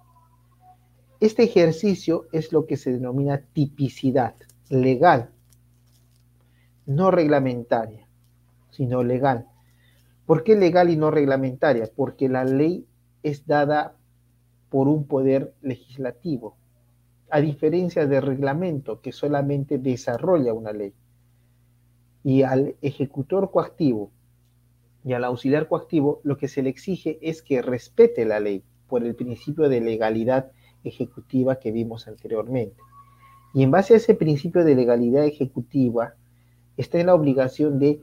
[1.21, 4.35] Este ejercicio es lo que se denomina tipicidad
[4.69, 5.31] legal,
[6.87, 8.07] no reglamentaria,
[8.71, 9.47] sino legal.
[10.27, 11.91] ¿Por qué legal y no reglamentaria?
[11.97, 12.87] Porque la ley
[13.23, 13.97] es dada
[14.69, 16.57] por un poder legislativo,
[17.31, 20.95] a diferencia del reglamento que solamente desarrolla una ley
[22.23, 24.11] y al ejecutor coactivo
[25.05, 29.05] y al auxiliar coactivo lo que se le exige es que respete la ley por
[29.05, 30.51] el principio de legalidad
[30.85, 32.77] ejecutiva que vimos anteriormente.
[33.55, 36.15] Y en base a ese principio de legalidad ejecutiva,
[36.77, 38.03] está en la obligación de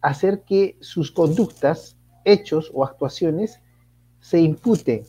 [0.00, 3.60] hacer que sus conductas, hechos o actuaciones
[4.20, 5.02] se imputen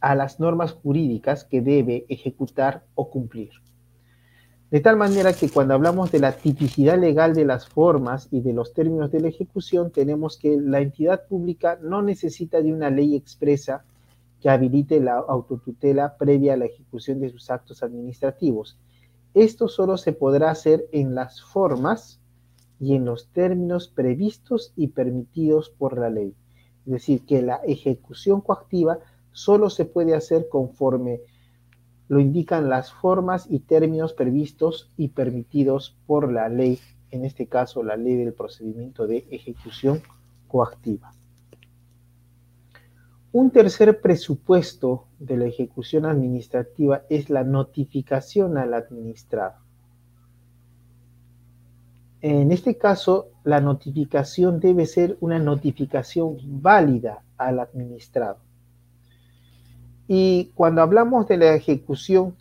[0.00, 3.50] a las normas jurídicas que debe ejecutar o cumplir.
[4.70, 8.52] De tal manera que cuando hablamos de la tipicidad legal de las formas y de
[8.52, 13.14] los términos de la ejecución, tenemos que la entidad pública no necesita de una ley
[13.14, 13.84] expresa
[14.40, 18.76] que habilite la autotutela previa a la ejecución de sus actos administrativos.
[19.34, 22.18] Esto solo se podrá hacer en las formas
[22.80, 26.34] y en los términos previstos y permitidos por la ley.
[26.86, 28.98] Es decir, que la ejecución coactiva
[29.30, 31.20] solo se puede hacer conforme
[32.08, 36.78] lo indican las formas y términos previstos y permitidos por la ley,
[37.10, 40.02] en este caso la ley del procedimiento de ejecución
[40.48, 41.12] coactiva.
[43.32, 49.56] Un tercer presupuesto de la ejecución administrativa es la notificación al administrado.
[52.22, 58.38] En este caso, la notificación debe ser una notificación válida al administrado.
[60.08, 62.36] Y cuando hablamos de la ejecución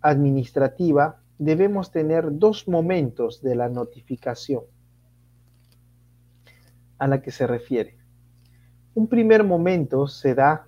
[0.00, 4.62] administrativa, debemos tener dos momentos de la notificación
[6.98, 7.96] a la que se refiere.
[8.94, 10.66] Un primer momento se da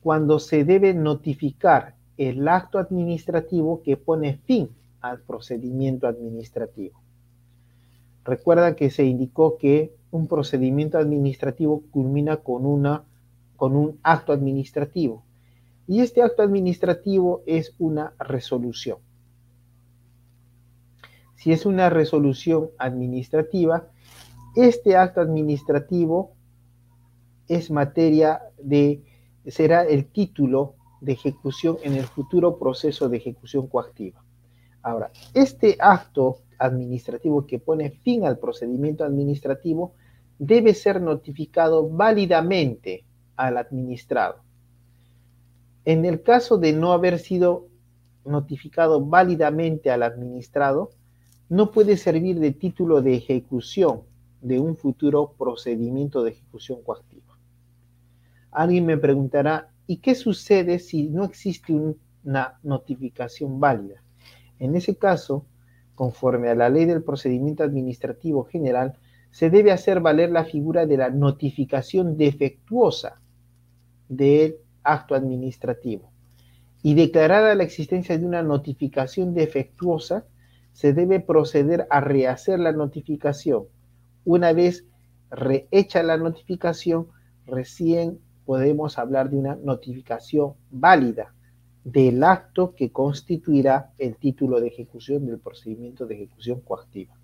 [0.00, 4.68] cuando se debe notificar el acto administrativo que pone fin
[5.00, 7.00] al procedimiento administrativo.
[8.24, 13.04] Recuerda que se indicó que un procedimiento administrativo culmina con, una,
[13.56, 15.24] con un acto administrativo
[15.88, 18.98] Y este acto administrativo es una resolución.
[21.34, 23.88] Si es una resolución administrativa,
[24.54, 26.34] este acto administrativo
[27.48, 29.02] es materia de,
[29.46, 34.22] será el título de ejecución en el futuro proceso de ejecución coactiva.
[34.82, 39.94] Ahora, este acto administrativo que pone fin al procedimiento administrativo
[40.38, 43.04] debe ser notificado válidamente
[43.36, 44.47] al administrado.
[45.84, 47.68] En el caso de no haber sido
[48.24, 50.90] notificado válidamente al administrado,
[51.48, 54.02] no puede servir de título de ejecución
[54.42, 57.38] de un futuro procedimiento de ejecución coactiva.
[58.50, 61.72] Alguien me preguntará, ¿y qué sucede si no existe
[62.24, 64.02] una notificación válida?
[64.58, 65.46] En ese caso,
[65.94, 68.94] conforme a la ley del procedimiento administrativo general,
[69.30, 73.20] se debe hacer valer la figura de la notificación defectuosa
[74.08, 74.56] del
[74.92, 76.10] acto administrativo.
[76.82, 80.24] Y declarada la existencia de una notificación defectuosa,
[80.72, 83.64] se debe proceder a rehacer la notificación.
[84.24, 84.84] Una vez
[85.30, 87.08] rehecha la notificación,
[87.46, 91.34] recién podemos hablar de una notificación válida
[91.84, 97.14] del acto que constituirá el título de ejecución del procedimiento de ejecución coactiva.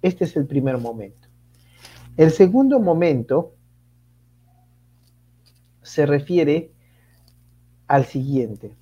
[0.00, 1.28] Este es el primer momento.
[2.16, 3.54] El segundo momento
[5.82, 6.72] se refiere
[7.92, 8.74] al siguiente.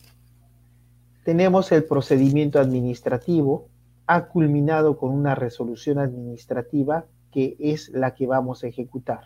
[1.24, 3.66] Tenemos el procedimiento administrativo,
[4.06, 9.22] ha culminado con una resolución administrativa que es la que vamos a ejecutar.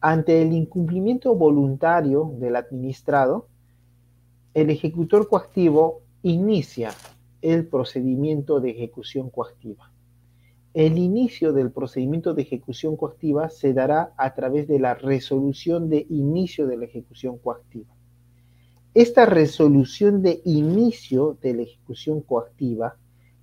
[0.00, 3.48] Ante el incumplimiento voluntario del administrado,
[4.54, 6.92] el ejecutor coactivo inicia
[7.42, 9.92] el procedimiento de ejecución coactiva.
[10.72, 16.06] El inicio del procedimiento de ejecución coactiva se dará a través de la resolución de
[16.08, 17.99] inicio de la ejecución coactiva.
[18.94, 22.96] Esta resolución de inicio de la ejecución coactiva,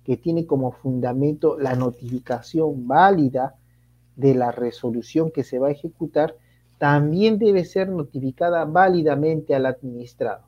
[0.04, 3.56] que tiene como fundamento la notificación válida
[4.14, 6.36] de la resolución que se va a ejecutar,
[6.76, 10.44] también debe ser notificada válidamente al administrado.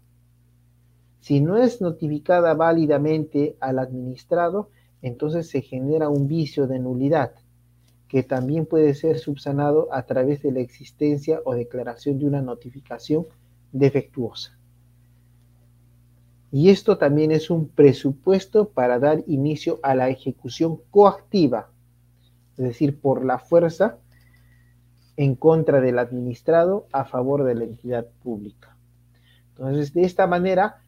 [1.21, 4.69] Si no es notificada válidamente al administrado,
[5.01, 7.33] entonces se genera un vicio de nulidad,
[8.07, 13.25] que también puede ser subsanado a través de la existencia o declaración de una notificación
[13.73, 14.60] defectuosa.
[16.53, 21.71] Y esto también es un presupuesto para dar inicio a la ejecución coactiva,
[22.57, 23.99] es decir, por la fuerza
[25.17, 28.77] en contra del administrado a favor de la entidad pública.
[29.51, 30.83] Entonces, de esta manera,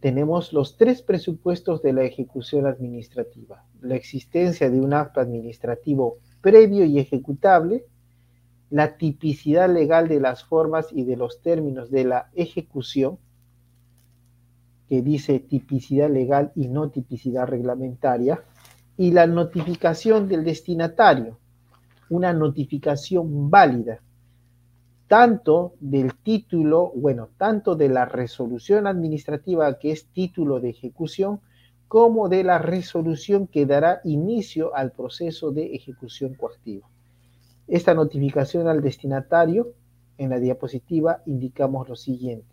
[0.00, 3.64] tenemos los tres presupuestos de la ejecución administrativa.
[3.80, 7.84] La existencia de un acto administrativo previo y ejecutable,
[8.70, 13.18] la tipicidad legal de las formas y de los términos de la ejecución,
[14.92, 18.44] que dice tipicidad legal y no tipicidad reglamentaria,
[18.98, 21.38] y la notificación del destinatario,
[22.10, 24.02] una notificación válida,
[25.08, 31.40] tanto del título, bueno, tanto de la resolución administrativa que es título de ejecución,
[31.88, 36.86] como de la resolución que dará inicio al proceso de ejecución coactiva.
[37.66, 39.72] Esta notificación al destinatario,
[40.18, 42.51] en la diapositiva indicamos lo siguiente.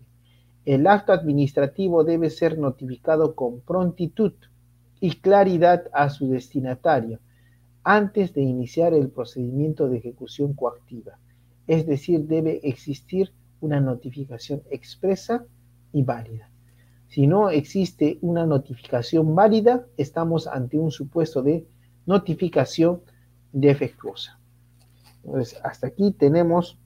[0.66, 4.34] El acto administrativo debe ser notificado con prontitud
[5.00, 7.20] y claridad a su destinatario,
[7.84, 11.18] antes de iniciar el procedimiento de ejecución coactiva.
[11.68, 13.32] Es decir, debe existir
[13.62, 15.46] una notificación expresa
[15.94, 16.50] y válida.
[17.08, 21.66] Si no existe una notificación válida, estamos ante un supuesto de
[22.06, 23.02] notificación
[23.52, 24.40] defectuosa.
[25.24, 26.78] Entonces, hasta aquí tenemos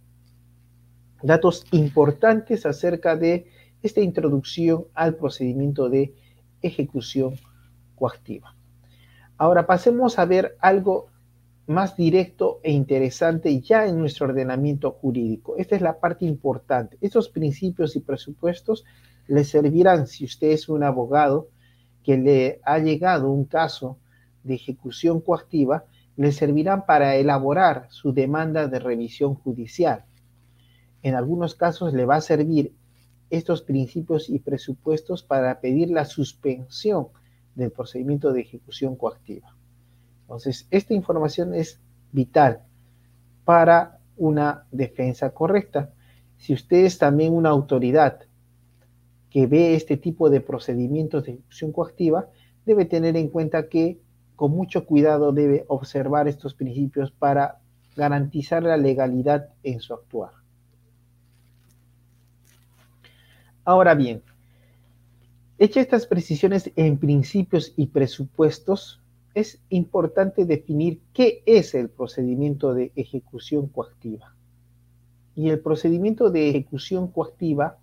[1.22, 3.48] datos importantes acerca de
[3.84, 6.14] esta introducción al procedimiento de
[6.62, 7.36] ejecución
[7.96, 8.56] coactiva.
[9.38, 11.08] Ahora pasemos a ver algo
[11.68, 15.56] más directo e interesante ya en nuestro ordenamiento jurídico.
[15.58, 16.98] Esta es la parte importante.
[17.02, 18.86] Estos principios y presupuestos
[19.28, 21.50] le servirán si usted es un abogado
[22.04, 23.98] que le ha llegado un caso
[24.44, 25.86] de ejecución coactiva,
[26.18, 30.04] le servirán para elaborar su demanda de revisión judicial.
[31.02, 32.74] En algunos casos le va a servir
[33.34, 37.08] estos principios y presupuestos para pedir la suspensión
[37.56, 39.56] del procedimiento de ejecución coactiva.
[40.22, 41.80] Entonces, esta información es
[42.12, 42.62] vital
[43.44, 45.92] para una defensa correcta.
[46.38, 48.20] Si usted es también una autoridad
[49.32, 52.28] que ve este tipo de procedimientos de ejecución coactiva,
[52.68, 54.00] debe tener en cuenta que
[54.36, 57.62] con mucho cuidado debe observar estos principios para
[57.96, 60.43] garantizar la legalidad en su actuar.
[63.66, 64.22] Ahora bien,
[65.58, 69.00] hechas estas precisiones en principios y presupuestos,
[69.34, 74.36] es importante definir qué es el procedimiento de ejecución coactiva.
[75.36, 77.78] Y el procedimiento de ejecución coactiva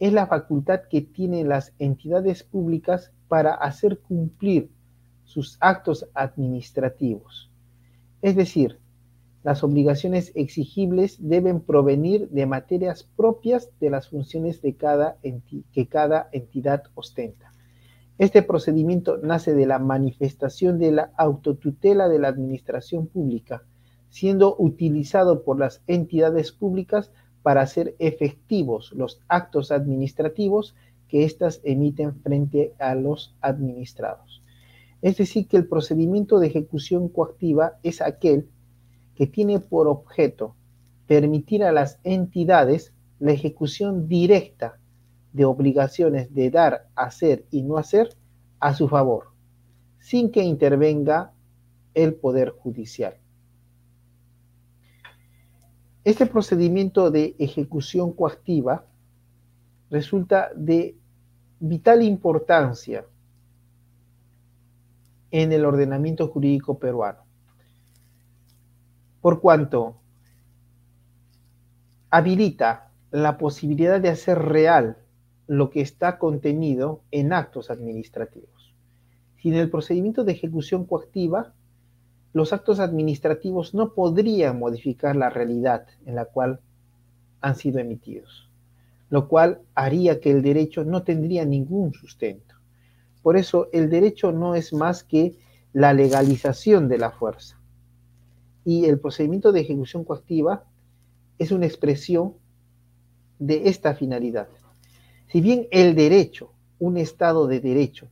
[0.00, 4.70] es la facultad que tienen las entidades públicas para hacer cumplir
[5.24, 7.50] sus actos administrativos.
[8.20, 8.78] Es decir,
[9.42, 15.16] las obligaciones exigibles deben provenir de materias propias de las funciones de cada
[15.72, 17.52] que cada entidad ostenta.
[18.18, 23.64] Este procedimiento nace de la manifestación de la autotutela de la administración pública,
[24.10, 27.10] siendo utilizado por las entidades públicas
[27.42, 30.76] para hacer efectivos los actos administrativos
[31.08, 34.42] que éstas emiten frente a los administrados.
[35.00, 38.46] Es decir, que el procedimiento de ejecución coactiva es aquel
[39.14, 40.54] que tiene por objeto
[41.06, 44.78] permitir a las entidades la ejecución directa
[45.32, 48.14] de obligaciones de dar, hacer y no hacer
[48.60, 49.32] a su favor,
[49.98, 51.32] sin que intervenga
[51.94, 53.16] el Poder Judicial.
[56.04, 58.84] Este procedimiento de ejecución coactiva
[59.90, 60.96] resulta de
[61.60, 63.04] vital importancia
[65.30, 67.21] en el ordenamiento jurídico peruano,
[69.22, 69.96] por cuanto
[72.10, 74.98] habilita la posibilidad de hacer real
[75.46, 78.74] lo que está contenido en actos administrativos.
[79.40, 81.54] Sin el procedimiento de ejecución coactiva,
[82.32, 86.60] los actos administrativos no podrían modificar la realidad en la cual
[87.40, 88.50] han sido emitidos,
[89.08, 92.56] lo cual haría que el derecho no tendría ningún sustento.
[93.22, 95.36] Por eso el derecho no es más que
[95.72, 97.61] la legalización de la fuerza.
[98.64, 100.64] Y el procedimiento de ejecución coactiva
[101.38, 102.34] es una expresión
[103.38, 104.48] de esta finalidad.
[105.28, 108.08] Si bien el derecho, un Estado de derecho,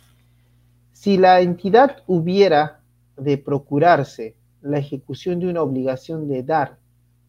[0.99, 2.81] Si la entidad hubiera
[3.17, 6.79] de procurarse la ejecución de una obligación de dar,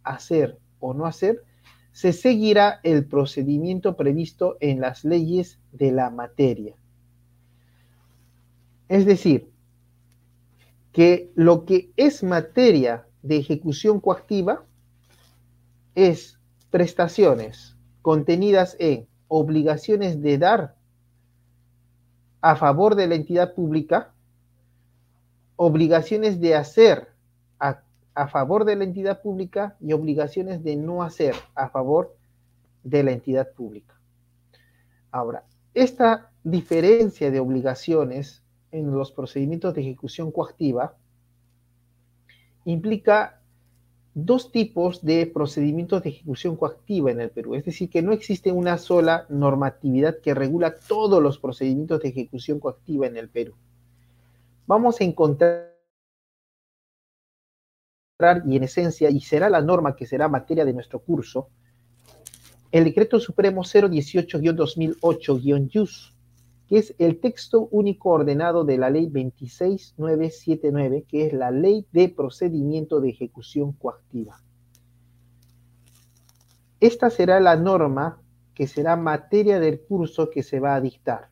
[0.02, 1.44] hacer o no hacer,
[1.92, 6.76] se seguirá el procedimiento previsto en las leyes de la materia.
[8.88, 9.50] Es decir,
[10.90, 14.64] que lo que es materia de ejecución coactiva
[15.94, 16.40] es
[16.70, 20.77] prestaciones contenidas en obligaciones de dar
[22.40, 24.12] a favor de la entidad pública,
[25.56, 27.08] obligaciones de hacer
[27.58, 27.82] a,
[28.28, 32.16] favor de la entidad pública y obligaciones de no hacer a favor
[32.82, 33.94] de la entidad pública.
[35.12, 40.96] Ahora, esta diferencia de obligaciones en los procedimientos de ejecución coactiva
[42.64, 43.37] implica
[44.24, 47.54] dos tipos de procedimientos de ejecución coactiva en el Perú.
[47.54, 52.58] Es decir, que no existe una sola normatividad que regula todos los procedimientos de ejecución
[52.58, 53.54] coactiva en el Perú.
[54.66, 55.68] Vamos a encontrar,
[58.46, 61.48] y en esencia, y será la norma que será materia de nuestro curso,
[62.70, 66.14] el Decreto Supremo 018-2008-YUS,
[66.68, 72.08] que es el texto único ordenado de la ley 26979, que es la ley de
[72.10, 74.40] procedimiento de ejecución coactiva.
[76.80, 78.20] Esta será la norma
[78.54, 81.30] que será materia del curso que se va a dictar.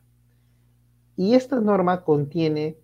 [1.15, 2.77] Y esta norma contiene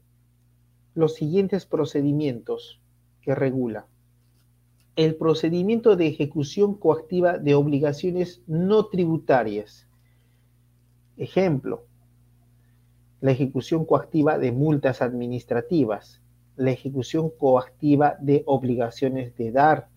[0.96, 2.80] los siguientes procedimientos
[3.22, 3.88] que regula.
[4.96, 9.88] el procedimiento de ejecución coactiva de obligaciones no tributarias.
[11.18, 11.86] Ejemplo,
[13.24, 16.22] la ejecución coactiva de multas administrativas,
[16.58, 19.88] la ejecución coactiva de obligaciones de dar,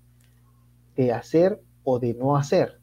[0.94, 2.78] de hacer o de no hacer.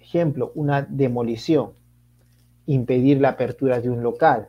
[0.00, 1.74] Ejemplo, una demolición,
[2.66, 4.48] impedir la apertura de un local.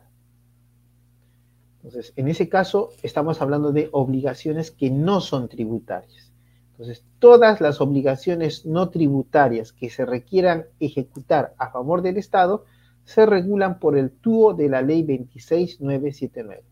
[1.76, 6.32] Entonces, en ese caso estamos hablando de obligaciones que no son tributarias.
[6.72, 12.64] Entonces, todas las obligaciones no tributarias que se requieran ejecutar a favor del Estado
[13.04, 16.62] se regulan por el tubo de la ley 26979.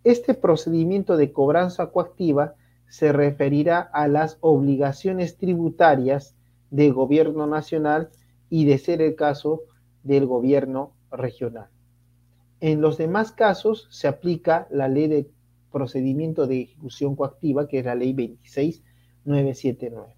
[0.05, 2.55] Este procedimiento de cobranza coactiva
[2.89, 6.37] se referirá a las obligaciones tributarias
[6.71, 8.11] del gobierno nacional
[8.49, 9.63] y, de ser el caso,
[10.05, 11.69] del gobierno regional.
[12.61, 15.31] En los demás casos se aplica la ley de
[15.75, 20.15] procedimiento de ejecución coactiva, que es la ley 26979.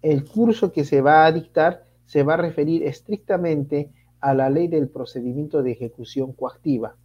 [0.00, 3.90] El curso que se va a dictar se va a referir estrictamente
[4.20, 6.96] a la ley del procedimiento de ejecución coactiva,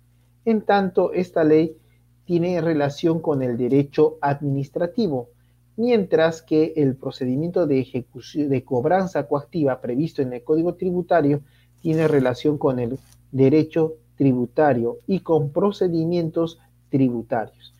[0.48, 1.76] en tanto, esta ley
[2.24, 5.28] tiene relación con el derecho administrativo,
[5.76, 11.42] mientras que el procedimiento de ejecución de cobranza coactiva previsto en el Código Tributario
[11.82, 12.98] tiene relación con el
[13.34, 17.74] derecho tributario y con procedimientos tributarios.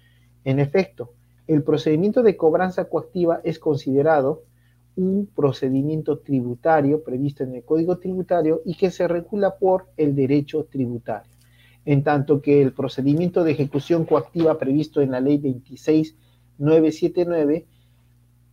[0.44, 1.14] En efecto,
[1.48, 4.44] el procedimiento de cobranza coactiva es considerado
[4.96, 10.66] un procedimiento tributario previsto en el Código Tributario y que se regula por el derecho
[10.66, 11.38] tributario
[11.88, 17.66] en tanto que el procedimiento de ejecución coactiva previsto en la ley 26979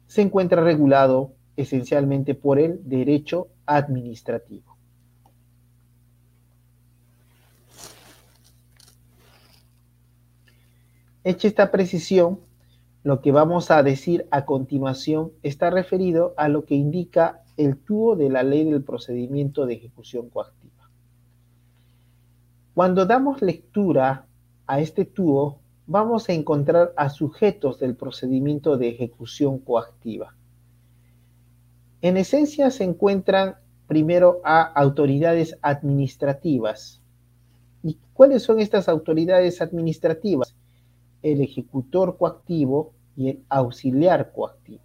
[0.07, 4.74] se encuentra regulado esencialmente por el derecho administrativo.
[11.25, 12.41] Hecha esta precisión,
[13.03, 18.15] lo que vamos a decir a continuación está referido a lo que indica el tubo
[18.15, 20.91] de la ley del procedimiento de ejecución coactiva.
[22.75, 24.27] Cuando damos lectura
[24.67, 30.35] a este tubo, vamos a encontrar a sujetos del procedimiento de ejecución coactiva.
[32.03, 33.57] En esencia se encuentran
[33.87, 37.01] primero a autoridades administrativas.
[37.83, 40.55] ¿Y cuáles son estas autoridades administrativas?
[41.25, 44.83] El ejecutor coactivo y el auxiliar coactivo.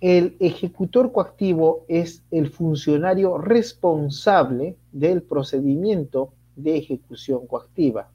[0.00, 8.10] El ejecutor coactivo es el funcionario responsable del procedimiento de ejecución coactiva.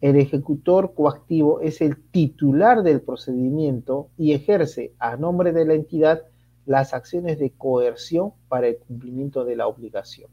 [0.00, 6.22] El ejecutor coactivo es el titular del procedimiento y ejerce a nombre de la entidad
[6.66, 10.28] las acciones de coerción para el cumplimiento de la obligación.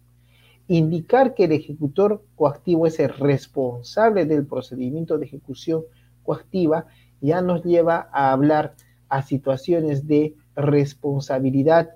[0.72, 5.82] Indicar que el ejecutor coactivo es el responsable del procedimiento de ejecución
[6.22, 6.86] coactiva
[7.22, 8.76] ya nos lleva a hablar
[9.10, 11.90] a situaciones de responsabilidad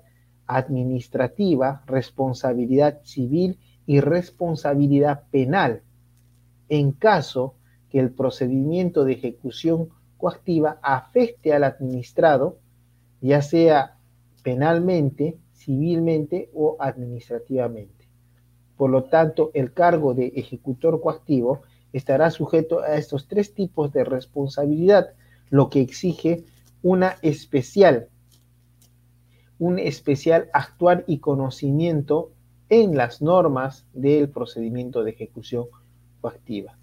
[0.48, 5.82] administrativa, responsabilidad civil y responsabilidad penal,
[6.68, 7.54] en caso
[7.90, 12.58] que el procedimiento de ejecución coactiva afecte al administrado,
[13.20, 13.98] ya sea
[14.42, 18.03] penalmente, civilmente o administrativamente.
[18.76, 21.62] Por lo tanto, el cargo de ejecutor coactivo
[21.92, 25.10] estará sujeto a estos tres tipos de responsabilidad,
[25.50, 26.44] lo que exige
[26.82, 28.08] una especial,
[29.58, 32.32] un especial actuar y conocimiento
[32.68, 35.66] en las normas del procedimiento de ejecución
[36.20, 36.76] coactiva.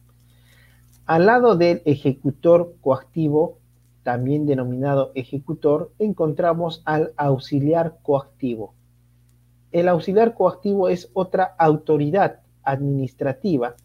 [1.05, 3.57] Al lado del ejecutor coactivo,
[4.03, 8.73] también denominado ejecutor, encontramos al auxiliar coactivo.
[9.71, 13.75] El auxiliar coactivo es otra autoridad administrativa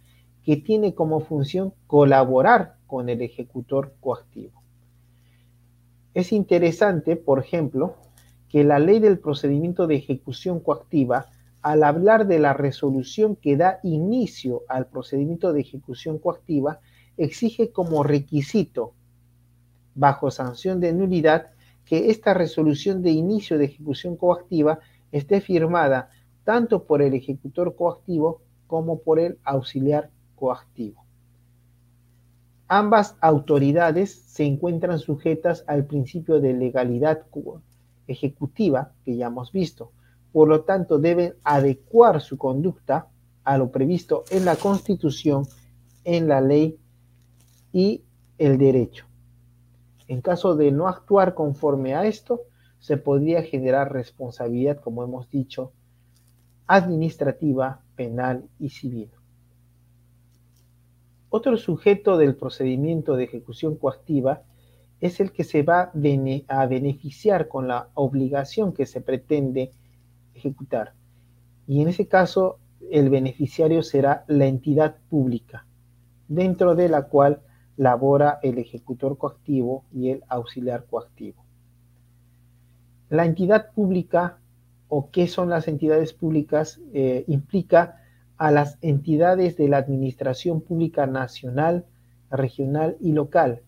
[0.43, 4.63] que tiene como función colaborar con el ejecutor coactivo.
[6.15, 7.97] Es interesante, por ejemplo,
[8.49, 11.27] que la ley del procedimiento de ejecución coactiva,
[11.63, 16.81] al hablar de la resolución que da inicio al procedimiento de ejecución coactiva,
[17.17, 18.93] exige como requisito,
[19.95, 21.51] bajo sanción de nulidad,
[21.85, 24.81] que esta resolución de inicio de ejecución coactiva
[25.17, 26.11] esté firmada
[26.45, 31.05] tanto por el ejecutor coactivo como por el auxiliar coactivo.
[32.69, 37.23] Ambas autoridades se encuentran sujetas al principio de legalidad
[38.09, 39.93] ejecutiva que ya hemos visto.
[40.33, 43.09] Por lo tanto, deben adecuar su conducta
[43.45, 45.47] a lo previsto en la Constitución,
[46.05, 46.77] en la ley
[47.73, 48.03] y
[48.39, 49.07] el derecho.
[50.09, 52.43] En caso de no actuar conforme a esto,
[52.87, 55.73] se podría generar responsabilidad, como hemos dicho,
[56.69, 59.11] administrativa, penal y civil.
[61.29, 64.43] Otro sujeto del procedimiento de ejecución coactiva
[65.01, 65.91] es el que se va
[66.47, 69.73] a beneficiar con la obligación que se pretende
[70.37, 70.93] ejecutar.
[71.67, 75.67] Y en ese caso, el beneficiario será la entidad pública,
[76.29, 77.41] dentro de la cual
[77.77, 81.46] labora el ejecutor coactivo y el auxiliar coactivo.
[83.09, 84.39] La entidad pública
[84.89, 88.03] o qué son las entidades públicas eh, implica
[88.37, 91.85] a las entidades de la administración pública nacional,
[92.31, 93.63] regional y local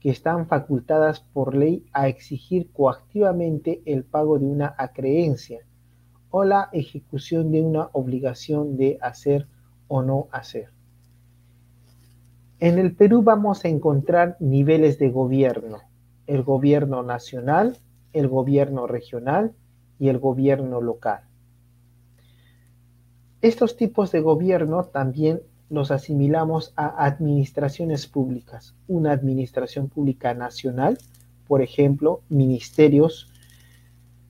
[0.00, 5.60] que están facultadas por ley a exigir coactivamente el pago de una acreencia
[6.30, 9.46] o la ejecución de una obligación de hacer
[9.86, 10.70] o no hacer.
[12.58, 15.78] En el Perú vamos a encontrar niveles de gobierno,
[16.26, 17.76] el gobierno nacional,
[18.12, 19.52] el gobierno regional
[19.98, 21.22] y el gobierno local.
[23.40, 28.74] Estos tipos de gobierno también los asimilamos a administraciones públicas.
[28.88, 30.98] Una administración pública nacional,
[31.48, 33.32] por ejemplo, ministerios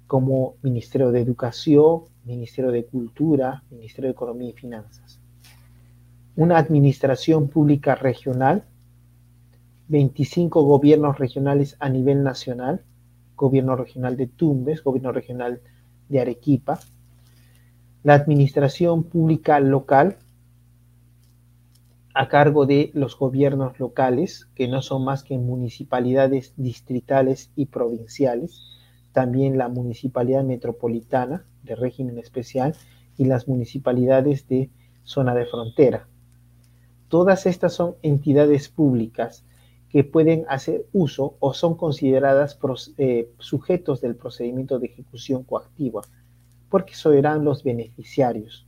[0.07, 5.19] como Ministerio de Educación, Ministerio de Cultura, Ministerio de Economía y Finanzas.
[6.37, 8.65] Una administración pública regional,
[9.89, 12.85] 25 gobiernos regionales a nivel nacional,
[13.43, 15.61] gobierno regional de Tumbes, gobierno regional
[16.09, 16.79] de Arequipa,
[18.05, 20.17] la administración pública local,
[22.15, 28.63] a cargo de los gobiernos locales, que no son más que municipalidades distritales y provinciales,
[29.13, 32.77] también la municipalidad metropolitana de régimen especial
[33.19, 34.71] y las municipalidades de
[35.03, 36.07] zona de frontera.
[37.09, 39.45] Todas estas son entidades públicas
[39.93, 42.59] que pueden hacer uso o son consideradas
[42.97, 46.01] eh, sujetos del procedimiento de ejecución coactiva,
[46.71, 48.67] porque serán los beneficiarios.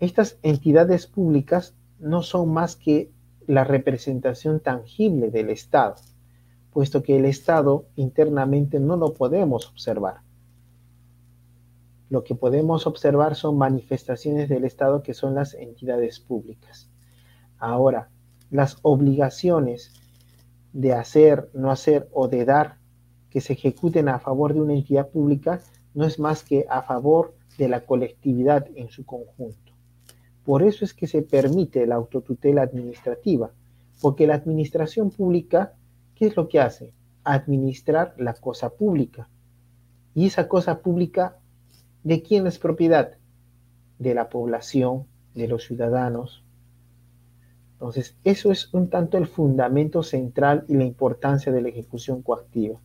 [0.00, 3.12] Estas entidades públicas no son más que
[3.46, 5.94] la representación tangible del Estado,
[6.72, 10.22] puesto que el Estado internamente no lo podemos observar.
[12.10, 16.90] Lo que podemos observar son manifestaciones del Estado que son las entidades públicas.
[17.58, 18.10] Ahora,
[18.50, 19.92] las obligaciones
[20.76, 22.76] de hacer, no hacer o de dar
[23.30, 25.62] que se ejecuten a favor de una entidad pública
[25.94, 29.72] no es más que a favor de la colectividad en su conjunto.
[30.44, 33.52] Por eso es que se permite la autotutela administrativa,
[34.02, 35.72] porque la administración pública,
[36.14, 36.92] ¿qué es lo que hace?
[37.24, 39.30] Administrar la cosa pública.
[40.14, 41.38] Y esa cosa pública,
[42.04, 43.16] ¿de quién es propiedad?
[43.98, 46.44] De la población, de los ciudadanos.
[47.76, 52.80] Entonces, eso es un tanto el fundamento central y la importancia de la ejecución coactiva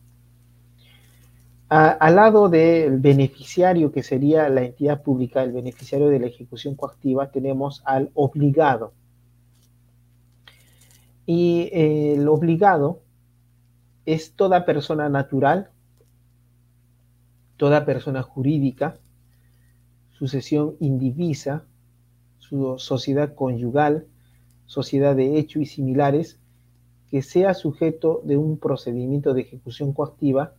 [1.72, 7.30] al lado del beneficiario, que sería la entidad pública, el beneficiario de la ejecución coactiva,
[7.30, 8.92] tenemos al obligado.
[11.24, 13.00] Y eh, el obligado
[14.04, 15.70] es toda persona natural,
[17.56, 18.98] toda persona jurídica,
[20.10, 21.64] sucesión indivisa,
[22.36, 24.06] su sociedad conyugal,
[24.66, 26.38] sociedad de hecho y similares,
[27.10, 30.54] que sea sujeto de un procedimiento de ejecución coactiva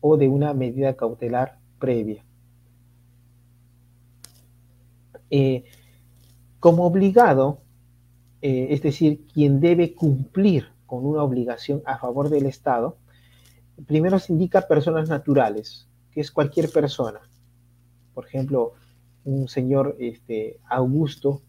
[0.00, 2.24] o de una medida cautelar previa.
[5.30, 5.64] Eh,
[6.60, 7.58] como obligado,
[8.42, 12.96] eh, es decir, quien debe cumplir con una obligación a favor del Estado,
[13.86, 17.20] primero se indica personas naturales, que es cualquier persona.
[18.14, 18.74] Por ejemplo,
[19.24, 21.42] un señor este, Augusto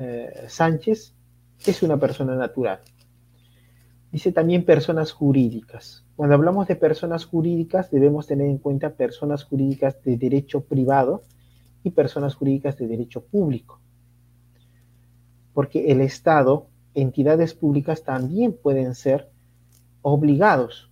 [0.00, 1.14] eh, Sánchez
[1.66, 2.80] es una persona natural.
[4.10, 6.04] Dice también personas jurídicas.
[6.16, 11.22] Cuando hablamos de personas jurídicas, debemos tener en cuenta personas jurídicas de derecho privado
[11.84, 13.78] y personas jurídicas de derecho público.
[15.52, 19.28] porque el Estado, entidades públicas también pueden ser
[20.00, 20.90] obligados,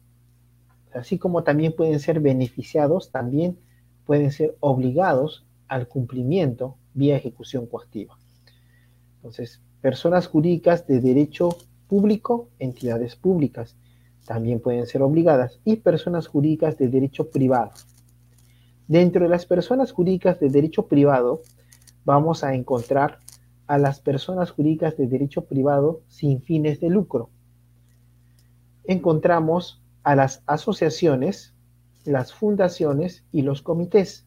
[0.93, 3.59] así como también pueden ser beneficiados, también
[4.05, 8.19] pueden ser obligados al cumplimiento vía ejecución coactiva.
[9.19, 11.51] Entonces, personas jurídicas de derecho
[11.89, 13.77] público, entidades públicas,
[14.27, 17.73] también pueden ser obligadas, y personas jurídicas de derecho privado.
[18.87, 21.43] Dentro de las personas jurídicas de derecho privado,
[22.05, 23.19] vamos a encontrar
[23.66, 27.31] a las personas jurídicas de derecho privado sin fines de lucro.
[28.85, 31.55] Encontramos a las asociaciones,
[32.05, 34.27] las fundaciones y los comités,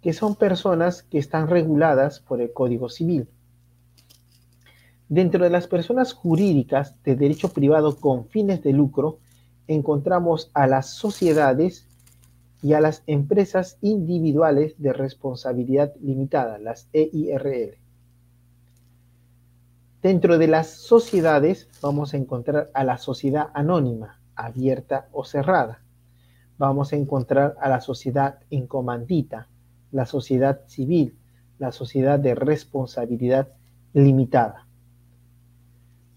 [0.00, 3.28] que son personas que están reguladas por el Código Civil.
[5.08, 9.18] Dentro de las personas jurídicas de derecho privado con fines de lucro,
[9.68, 11.86] encontramos a las sociedades
[12.60, 17.78] y a las empresas individuales de responsabilidad limitada, las EIRL.
[20.02, 25.82] Dentro de las sociedades vamos a encontrar a la sociedad anónima, abierta o cerrada.
[26.58, 29.48] Vamos a encontrar a la sociedad en comandita,
[29.92, 31.16] la sociedad civil,
[31.58, 33.48] la sociedad de responsabilidad
[33.92, 34.65] limitada.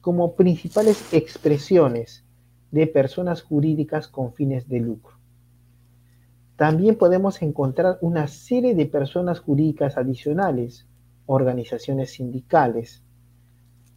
[0.09, 2.23] Como principales expresiones
[2.71, 5.15] de personas jurídicas con fines de lucro.
[6.55, 10.87] También podemos encontrar una serie de personas jurídicas adicionales,
[11.27, 13.03] organizaciones sindicales,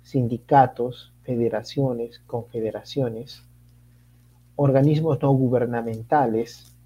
[0.02, 3.42] sindicatos, federaciones, confederaciones,
[4.54, 6.76] organismos no gubernamentales,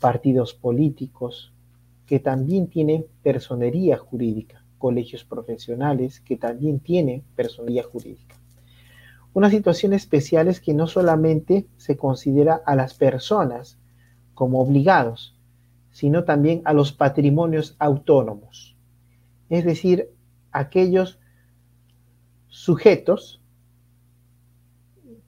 [0.00, 1.52] partidos políticos,
[2.06, 8.34] que también tienen personería jurídica, colegios profesionales, que también tienen personería jurídica.
[9.32, 13.78] Una situación especial es que no solamente se considera a las personas
[14.34, 15.38] como obligados,
[15.92, 18.76] sino también a los patrimonios autónomos,
[19.48, 20.10] es decir,
[20.50, 21.20] aquellos
[22.48, 23.40] sujetos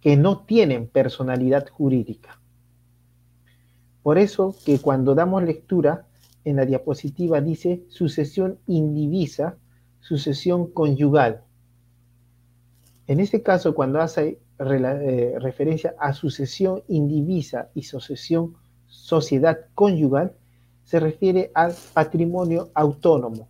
[0.01, 2.41] que no tienen personalidad jurídica.
[4.03, 6.09] Por eso que cuando damos lectura
[6.45, 9.57] en la diapositiva dice sucesión indivisa,
[10.01, 11.43] sucesión conyugal.
[13.07, 18.55] En este caso, cuando hace eh, referencia a sucesión indivisa y sucesión
[18.87, 20.33] sociedad conyugal
[20.85, 23.49] se refiere al patrimonio autónomo,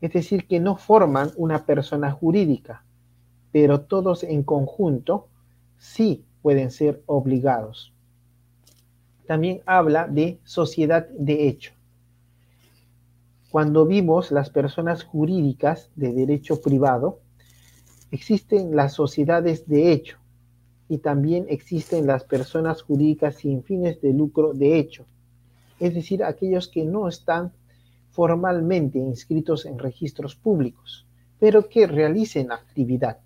[0.00, 2.84] es decir, que no forman una persona jurídica,
[3.52, 5.28] pero todos en conjunto
[5.78, 7.92] sí pueden ser obligados.
[9.26, 11.73] También habla de sociedad de hecho.
[13.54, 17.20] Cuando vimos las personas jurídicas de derecho privado,
[18.10, 20.18] existen las sociedades de hecho,
[20.88, 25.06] y también existen las personas jurídicas sin fines de lucro de hecho,
[25.78, 27.52] es decir, aquellos que no están
[28.10, 31.06] formalmente inscritos en registros públicos,
[31.38, 33.20] pero que realicen actividad.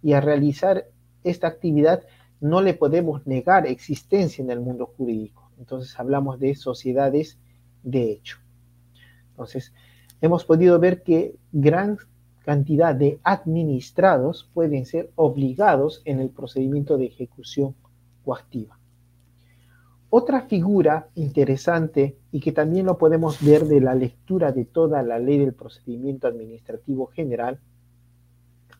[0.00, 0.84] Y a realizar
[1.24, 2.04] esta actividad
[2.40, 5.50] no le podemos negar existencia en el mundo jurídico.
[5.58, 7.36] Entonces hablamos de sociedades
[7.82, 8.45] de hecho.
[9.36, 9.74] Entonces,
[10.22, 11.98] hemos podido ver que gran
[12.42, 17.74] cantidad de administrados pueden ser obligados en el procedimiento de ejecución
[18.24, 18.78] coactiva.
[20.08, 25.18] Otra figura interesante y que también lo podemos ver de la lectura de toda la
[25.18, 27.60] ley del procedimiento administrativo general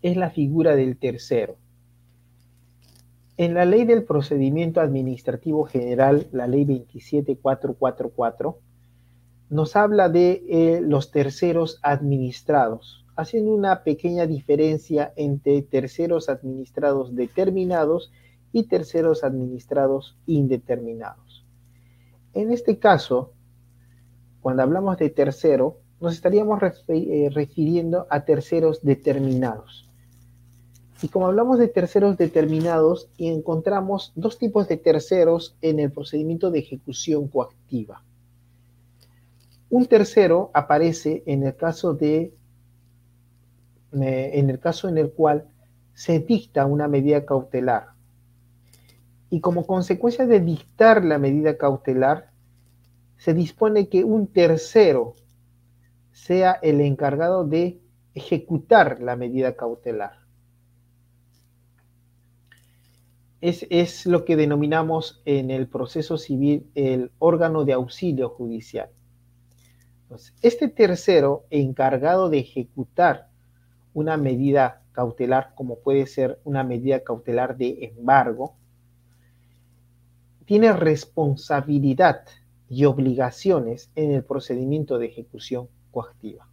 [0.01, 1.57] es la figura del tercero.
[3.37, 8.59] En la ley del procedimiento administrativo general, la ley 27444,
[9.51, 18.13] nos habla de eh, los terceros administrados haciendo una pequeña diferencia entre terceros administrados determinados
[18.53, 21.45] y terceros administrados indeterminados.
[22.35, 23.33] En este caso,
[24.41, 29.91] cuando hablamos de tercero, nos estaríamos eh, refiriendo a terceros determinados.
[31.03, 36.61] Y como hablamos de terceros determinados, encontramos dos tipos de terceros en el procedimiento de
[36.61, 38.03] ejecución coactiva.
[39.69, 42.35] Un tercero aparece en el caso de
[43.93, 45.49] en el caso en el cual
[45.95, 47.93] se dicta una medida cautelar.
[49.31, 52.31] Y como consecuencia de dictar la medida cautelar,
[53.17, 55.15] se dispone que un tercero
[56.13, 57.81] sea el encargado de
[58.15, 60.19] ejecutar la medida cautelar.
[63.41, 68.91] Es, es, lo que denominamos en el proceso civil el órgano de auxilio judicial.
[70.43, 73.29] Este tercero encargado de ejecutar
[73.93, 78.57] una medida cautelar como puede ser una medida cautelar de embargo,
[80.45, 82.23] tiene responsabilidad
[82.69, 86.49] y obligaciones en el procedimiento de ejecución coactiva.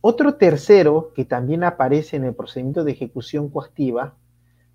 [0.00, 4.16] Otro tercero que también aparece en el procedimiento de ejecución coactiva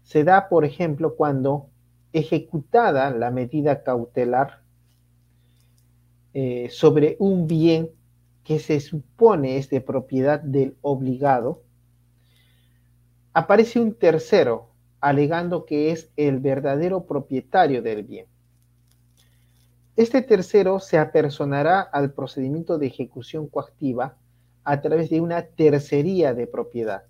[0.04, 1.70] se da, por ejemplo, cuando
[2.14, 4.62] ejecutada la medida cautelar
[6.40, 7.90] eh, sobre un bien
[8.44, 11.64] que se supone es de propiedad del obligado,
[13.34, 14.70] aparece un tercero
[15.00, 18.28] alegando que es el verdadero propietario del bien.
[19.96, 24.20] Este tercero se apersonará al procedimiento de ejecución coactiva
[24.64, 27.06] a través de una tercería de propiedad.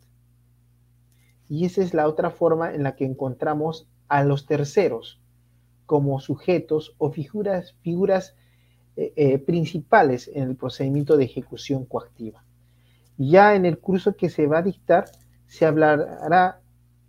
[1.50, 5.20] Y esa es la otra forma en la que encontramos a los terceros
[5.86, 8.34] como sujetos o figuras, figuras
[9.00, 12.44] eh, eh, principales en el procedimiento de ejecución coactiva.
[13.16, 15.06] Ya en el curso que se va a dictar
[15.46, 16.62] se hablará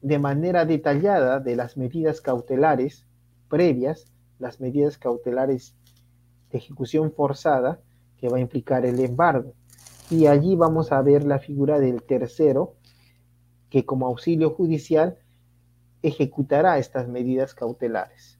[0.03, 3.07] de manera detallada de las medidas cautelares
[3.49, 4.05] previas,
[4.39, 5.75] las medidas cautelares
[6.51, 7.81] de ejecución forzada,
[8.19, 9.55] que va a implicar el embargo.
[10.11, 12.75] Y allí vamos a ver la figura del tercero,
[13.71, 15.17] que como auxilio judicial
[16.03, 18.39] ejecutará estas medidas cautelares.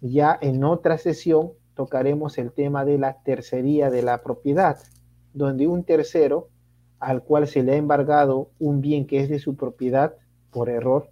[0.00, 4.78] Ya en otra sesión tocaremos el tema de la tercería de la propiedad,
[5.32, 6.48] donde un tercero
[6.98, 10.16] al cual se le ha embargado un bien que es de su propiedad
[10.50, 11.08] por error,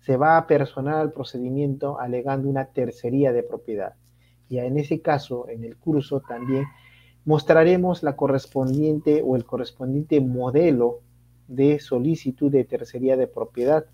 [0.00, 3.92] se va a personar al procedimiento alegando una tercería de propiedad.
[4.48, 6.64] Y en ese caso, en el curso también
[7.26, 11.00] mostraremos la correspondiente o el correspondiente modelo
[11.46, 13.84] de solicitud de tercería de propiedad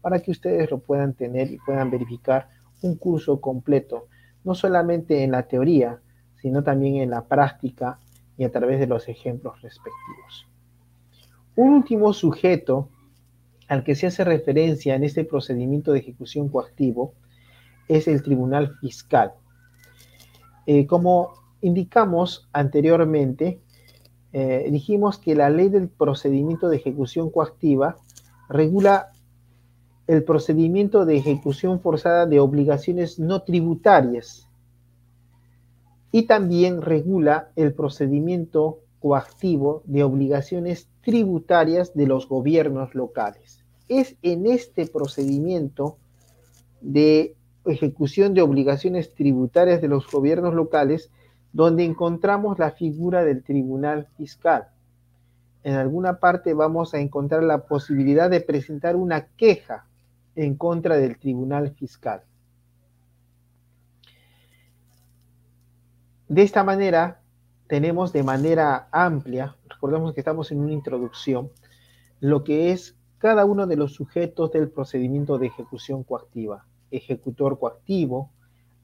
[0.00, 2.50] para que ustedes lo puedan tener y puedan verificar
[2.82, 4.06] un curso completo,
[4.44, 6.00] no solamente en la teoría,
[6.40, 7.98] sino también en la práctica
[8.36, 10.48] y a través de los ejemplos respectivos.
[11.54, 12.88] Un último sujeto
[13.68, 17.14] al que se hace referencia en este procedimiento de ejecución coactivo
[17.88, 19.32] es el Tribunal Fiscal.
[20.66, 23.60] Eh, como indicamos anteriormente,
[24.32, 27.96] eh, dijimos que la ley del procedimiento de ejecución coactiva
[28.48, 29.11] regula
[30.06, 34.48] el procedimiento de ejecución forzada de obligaciones no tributarias
[36.10, 43.64] y también regula el procedimiento coactivo de obligaciones tributarias de los gobiernos locales.
[43.88, 45.96] Es en este procedimiento
[46.80, 47.34] de
[47.64, 51.10] ejecución de obligaciones tributarias de los gobiernos locales
[51.52, 54.68] donde encontramos la figura del tribunal fiscal.
[55.64, 59.86] En alguna parte vamos a encontrar la posibilidad de presentar una queja
[60.34, 62.22] en contra del tribunal fiscal.
[66.28, 67.20] De esta manera,
[67.66, 71.50] tenemos de manera amplia, recordemos que estamos en una introducción,
[72.20, 76.66] lo que es cada uno de los sujetos del procedimiento de ejecución coactiva.
[76.90, 78.30] Ejecutor coactivo,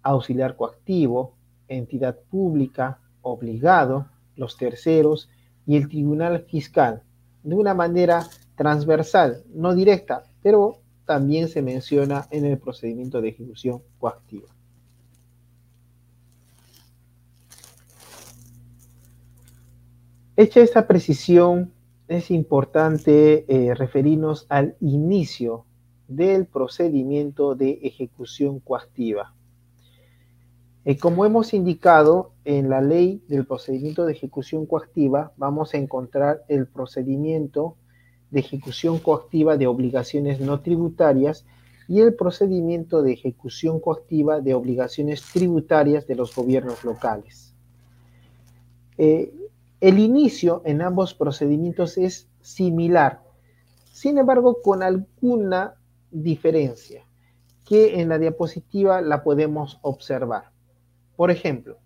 [0.02, 1.34] auxiliar coactivo,
[1.68, 5.28] entidad pública, obligado, los terceros
[5.66, 7.02] y el tribunal fiscal,
[7.42, 8.26] de una manera
[8.56, 14.46] transversal, no directa, pero también se menciona en el procedimiento de ejecución coactiva.
[20.36, 21.72] Hecha esta precisión,
[22.08, 25.64] es importante eh, referirnos al inicio
[26.08, 29.34] del procedimiento de ejecución coactiva.
[30.84, 36.44] Eh, como hemos indicado en la ley del procedimiento de ejecución coactiva, vamos a encontrar
[36.48, 37.76] el procedimiento
[38.30, 41.44] de ejecución coactiva de obligaciones no tributarias
[41.88, 47.54] y el procedimiento de ejecución coactiva de obligaciones tributarias de los gobiernos locales.
[48.98, 49.32] Eh,
[49.80, 53.22] el inicio en ambos procedimientos es similar,
[53.92, 55.74] sin embargo con alguna
[56.10, 57.04] diferencia
[57.64, 60.50] que en la diapositiva la podemos observar.
[61.16, 61.78] Por ejemplo,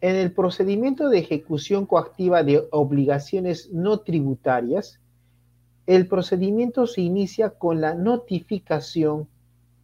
[0.00, 5.00] en el procedimiento de ejecución coactiva de obligaciones no tributarias,
[5.96, 9.28] el procedimiento se inicia con la notificación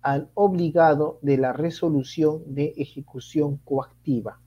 [0.03, 4.39] al obligado de la resolución de ejecución coactiva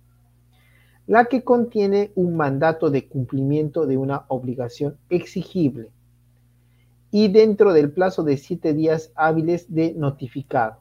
[1.09, 5.89] la que contiene un mandato de cumplimiento de una obligación exigible
[7.09, 10.77] y dentro del plazo de siete días hábiles de notificado,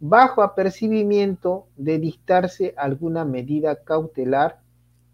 [0.00, 4.58] bajo apercibimiento de dictarse alguna medida cautelar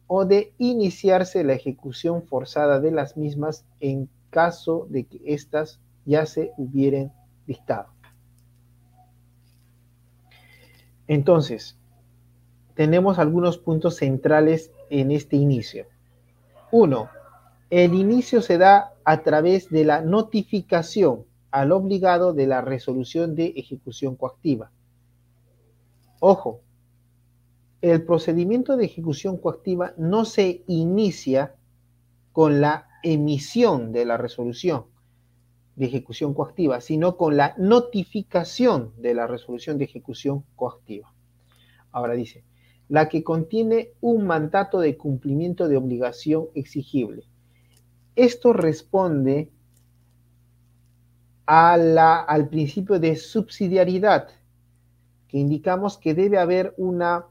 [0.07, 6.27] o de iniciarse la ejecución forzada de las mismas en caso de que éstas ya
[6.27, 7.13] se hubieran
[7.47, 7.87] dictado.
[11.07, 11.79] Entonces,
[12.75, 15.87] tenemos algunos puntos centrales en este inicio.
[16.73, 17.11] Uno,
[17.71, 23.55] el inicio se da a través de la notificación al obligado de la resolución de
[23.55, 24.73] ejecución coactiva.
[26.19, 26.61] Ojo,
[27.83, 31.55] el procedimiento de ejecución coactiva no se inicia
[32.33, 34.87] con la emisión de la resolución
[35.77, 41.13] de ejecución coactiva, sino con la notificación de la resolución de ejecución coactiva.
[41.91, 42.45] Ahora dice,
[42.89, 47.25] la que contiene un mandato de cumplimiento de obligación exigible.
[48.15, 49.51] Esto responde
[51.47, 54.29] a la, al principio de subsidiariedad,
[55.29, 57.27] que indicamos que debe haber una,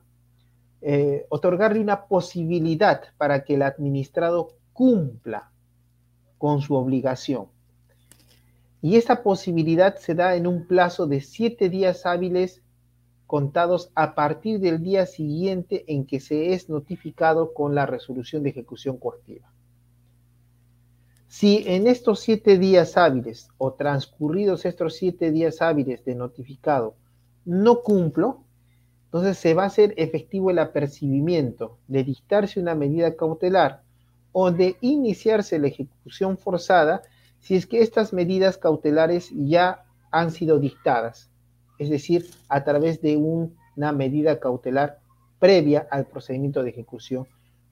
[0.82, 5.52] eh, otorgarle una posibilidad para que el administrado cumpla
[6.43, 7.45] con su obligación.
[8.81, 12.61] Y esa posibilidad se da en un plazo de siete días hábiles
[13.27, 18.49] contados a partir del día siguiente en que se es notificado con la resolución de
[18.49, 19.53] ejecución coactiva.
[21.29, 26.97] Si en estos siete días hábiles o transcurridos estos siete días hábiles de notificado
[27.45, 28.43] no cumplo,
[29.05, 33.83] entonces se va a hacer efectivo el apercibimiento de dictarse una medida cautelar
[34.34, 37.03] o de iniciarse la ejecución forzada
[37.39, 41.29] si es que estas medidas cautelares ya han sido dictadas,
[41.77, 44.99] es decir, a través de una medida cautelar
[45.39, 47.27] previa al procedimiento de ejecución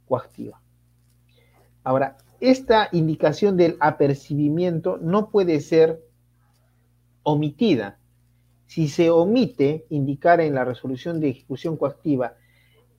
[0.08, 0.62] coactiva.
[1.84, 6.04] Ahora, esta indicación del apercibimiento no puede ser
[7.24, 7.98] omitida.
[8.68, 12.36] Si se omite indicar en la resolución de ejecución coactiva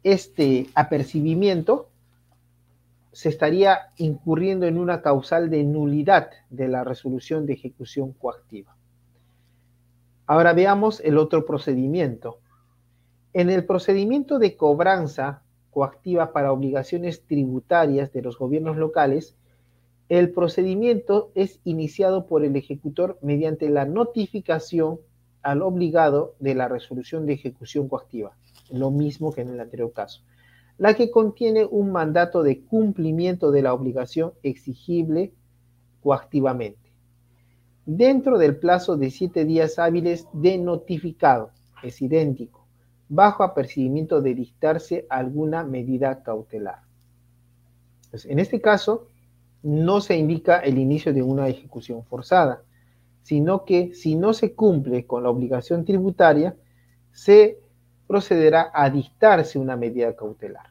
[0.02, 1.91] este apercibimiento,
[3.12, 8.74] se estaría incurriendo en una causal de nulidad de la resolución de ejecución coactiva.
[10.26, 12.38] Ahora veamos el otro procedimiento.
[13.34, 19.36] En el procedimiento de cobranza coactiva para obligaciones tributarias de los gobiernos locales,
[20.08, 25.00] el procedimiento es iniciado por el ejecutor mediante la notificación
[25.42, 28.36] al obligado de la resolución de ejecución coactiva,
[28.70, 30.22] lo mismo que en el anterior caso
[30.78, 35.32] la que contiene un mandato de cumplimiento de la obligación exigible
[36.02, 36.92] coactivamente,
[37.86, 41.50] dentro del plazo de siete días hábiles de notificado,
[41.82, 42.66] es idéntico,
[43.08, 46.80] bajo apercibimiento de dictarse alguna medida cautelar.
[48.24, 49.08] en este caso,
[49.62, 52.62] no se indica el inicio de una ejecución forzada,
[53.22, 56.56] sino que si no se cumple con la obligación tributaria,
[57.12, 57.61] se
[58.12, 60.66] procederá a dictarse una medida cautelar.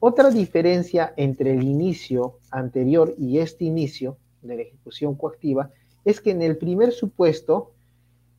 [0.00, 5.68] Otra diferencia entre el inicio anterior y este inicio de la ejecución coactiva
[6.06, 7.74] es que en el primer supuesto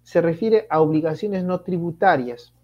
[0.01, 2.55] se refiere a obligaciones no tributarias.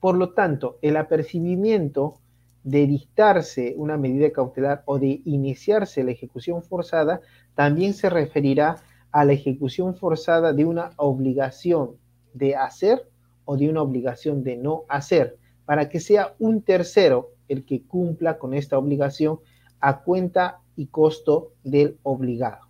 [0.00, 2.20] Por lo tanto, el apercibimiento
[2.62, 7.20] de dictarse una medida cautelar o de iniciarse la ejecución forzada
[7.54, 8.76] también se referirá
[9.12, 11.98] a la ejecución forzada de una obligación
[12.32, 13.10] de hacer
[13.44, 18.38] o de una obligación de no hacer, para que sea un tercero el que cumpla
[18.38, 19.40] con esta obligación
[19.80, 22.64] a cuenta y costo del obligado.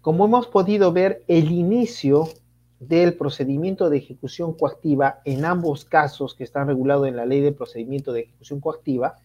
[0.00, 2.28] Como hemos podido ver, el inicio
[2.80, 7.52] del procedimiento de ejecución coactiva en ambos casos que están regulados en la ley de
[7.52, 9.16] procedimiento de ejecución coactiva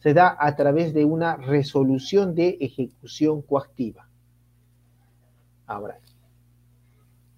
[0.00, 4.08] se da a través de una resolución de ejecución coactiva.
[5.66, 5.98] Ahora,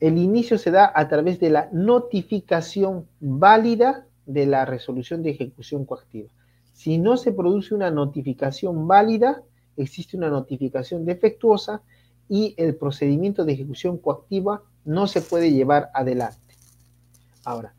[0.00, 5.84] el inicio se da a través de la notificación válida de la resolución de ejecución
[5.86, 6.28] coactiva.
[6.72, 9.42] Si no se produce una notificación válida,
[9.76, 11.82] existe una notificación defectuosa
[12.28, 16.54] y el procedimiento de ejecución coactiva no se puede llevar adelante.
[17.44, 17.74] Ahora,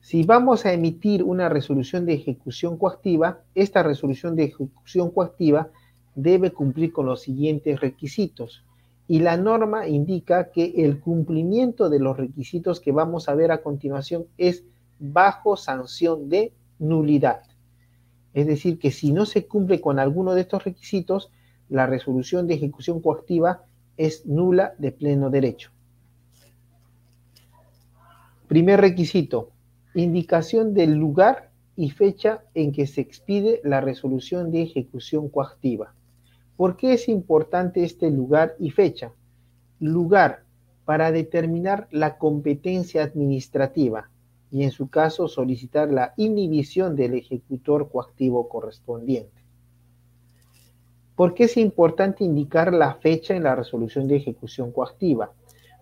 [0.00, 5.70] si vamos a emitir una resolución de ejecución coactiva, esta resolución de ejecución coactiva
[6.14, 8.62] debe cumplir con los siguientes requisitos
[9.08, 13.62] y la norma indica que el cumplimiento de los requisitos que vamos a ver a
[13.62, 14.64] continuación es
[14.98, 17.42] bajo sanción de nulidad.
[18.34, 21.30] Es decir, que si no se cumple con alguno de estos requisitos,
[21.68, 23.62] la resolución de ejecución coactiva
[23.96, 25.70] es nula de pleno derecho.
[28.48, 29.50] Primer requisito,
[29.94, 35.95] indicación del lugar y fecha en que se expide la resolución de ejecución coactiva.
[36.56, 39.12] ¿Por qué es importante este lugar y fecha?
[39.78, 40.44] Lugar
[40.86, 44.08] para determinar la competencia administrativa
[44.50, 49.44] y en su caso solicitar la inhibición del ejecutor coactivo correspondiente.
[51.16, 55.32] ¿Por qué es importante indicar la fecha en la resolución de ejecución coactiva?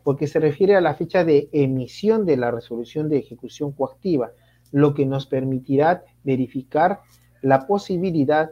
[0.03, 4.33] Porque se refiere a la fecha de emisión de la resolución de ejecución coactiva,
[4.73, 7.01] lo que nos permitirá verificar
[7.43, 8.51] la posibilidad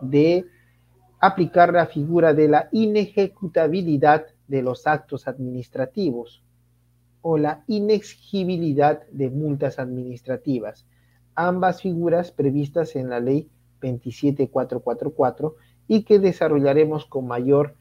[0.00, 0.44] de
[1.22, 6.42] aplicar la figura de la inejecutabilidad de los actos administrativos
[7.20, 10.84] o la inexigibilidad de multas administrativas,
[11.36, 13.48] ambas figuras previstas en la ley
[13.80, 15.54] 27444
[15.86, 17.76] y que desarrollaremos con mayor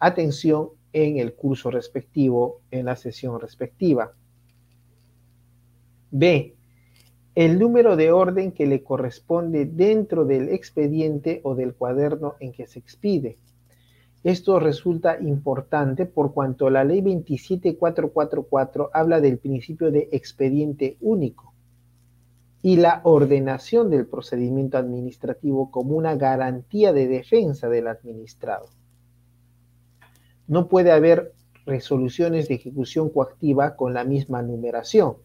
[0.00, 4.12] atención en el curso respectivo, en la sesión respectiva.
[6.10, 6.56] B.
[7.34, 12.66] El número de orden que le corresponde dentro del expediente o del cuaderno en que
[12.66, 13.38] se expide.
[14.22, 21.54] Esto resulta importante por cuanto la ley 27444 habla del principio de expediente único
[22.60, 28.66] y la ordenación del procedimiento administrativo como una garantía de defensa del administrado.
[30.46, 31.32] No puede haber
[31.64, 35.16] resoluciones de ejecución coactiva con la misma numeración,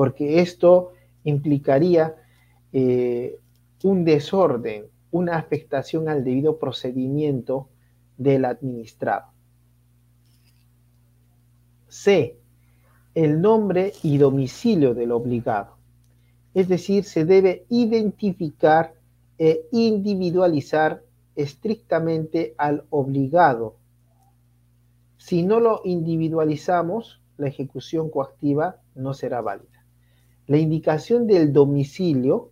[0.00, 0.92] porque esto
[1.24, 2.16] implicaría
[2.72, 3.36] eh,
[3.82, 7.68] un desorden, una afectación al debido procedimiento
[8.16, 9.26] del administrado.
[11.86, 12.38] C.
[13.14, 15.76] El nombre y domicilio del obligado.
[16.54, 18.94] Es decir, se debe identificar
[19.36, 21.02] e individualizar
[21.36, 23.76] estrictamente al obligado.
[25.18, 29.69] Si no lo individualizamos, la ejecución coactiva no será válida.
[30.50, 32.50] La indicación del domicilio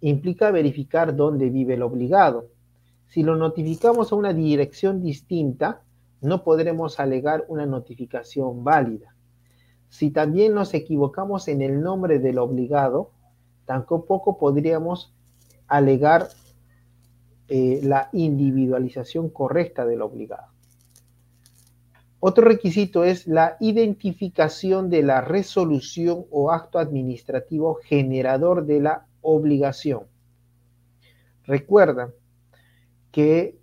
[0.00, 2.48] implica verificar dónde vive el obligado.
[3.06, 5.82] Si lo notificamos a una dirección distinta,
[6.22, 9.14] no podremos alegar una notificación válida.
[9.90, 13.10] Si también nos equivocamos en el nombre del obligado,
[13.66, 15.12] tampoco podríamos
[15.68, 16.28] alegar
[17.48, 20.51] eh, la individualización correcta del obligado.
[22.24, 30.02] Otro requisito es la identificación de la resolución o acto administrativo generador de la obligación.
[31.44, 32.12] Recuerda
[33.10, 33.58] que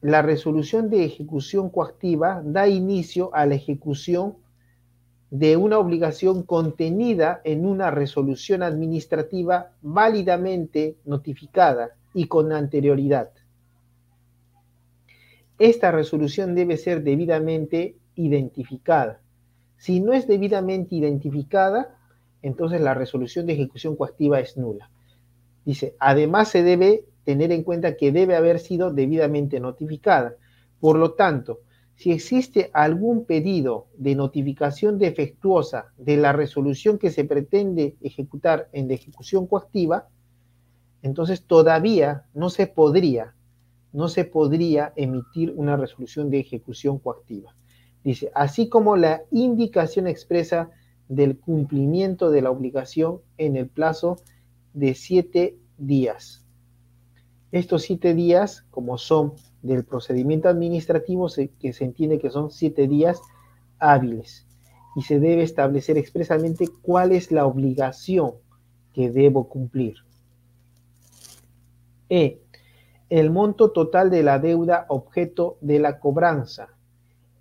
[0.00, 4.38] la resolución de ejecución coactiva da inicio a la ejecución
[5.28, 13.28] de una obligación contenida en una resolución administrativa válidamente notificada y con anterioridad.
[15.58, 19.20] Esta resolución debe ser debidamente identificada.
[19.76, 21.96] Si no es debidamente identificada,
[22.42, 24.90] entonces la resolución de ejecución coactiva es nula.
[25.64, 30.34] Dice, además se debe tener en cuenta que debe haber sido debidamente notificada.
[30.80, 31.60] Por lo tanto,
[31.94, 38.88] si existe algún pedido de notificación defectuosa de la resolución que se pretende ejecutar en
[38.88, 40.08] la ejecución coactiva,
[41.02, 43.34] entonces todavía no se podría,
[43.92, 47.54] no se podría emitir una resolución de ejecución coactiva.
[48.04, 50.70] Dice, así como la indicación expresa
[51.08, 54.16] del cumplimiento de la obligación en el plazo
[54.72, 56.44] de siete días.
[57.52, 61.28] Estos siete días, como son del procedimiento administrativo,
[61.60, 63.20] que se entiende que son siete días
[63.78, 64.46] hábiles
[64.96, 68.32] y se debe establecer expresamente cuál es la obligación
[68.92, 69.96] que debo cumplir.
[72.08, 72.41] E.
[73.12, 76.68] El monto total de la deuda objeto de la cobranza,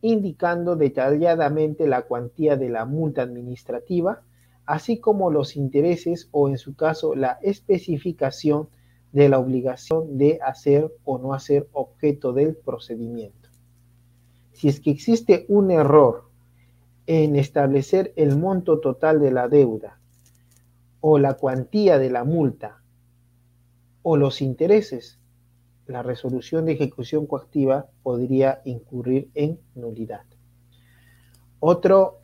[0.02, 4.22] indicando detalladamente la cuantía de la multa administrativa,
[4.66, 8.68] así como los intereses o en su caso la especificación
[9.14, 13.48] de la obligación de hacer o no hacer objeto del procedimiento.
[14.52, 16.26] Si es que existe un error
[17.08, 20.02] en establecer el monto total de la deuda
[21.00, 22.84] o la cuantía de la multa
[24.02, 25.21] o los intereses,
[25.92, 30.24] la resolución de ejecución coactiva podría incurrir en nulidad.
[31.60, 32.20] Otro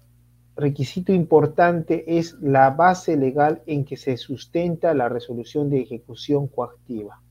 [0.56, 7.22] requisito importante es la base legal en que se sustenta la resolución de ejecución coactiva.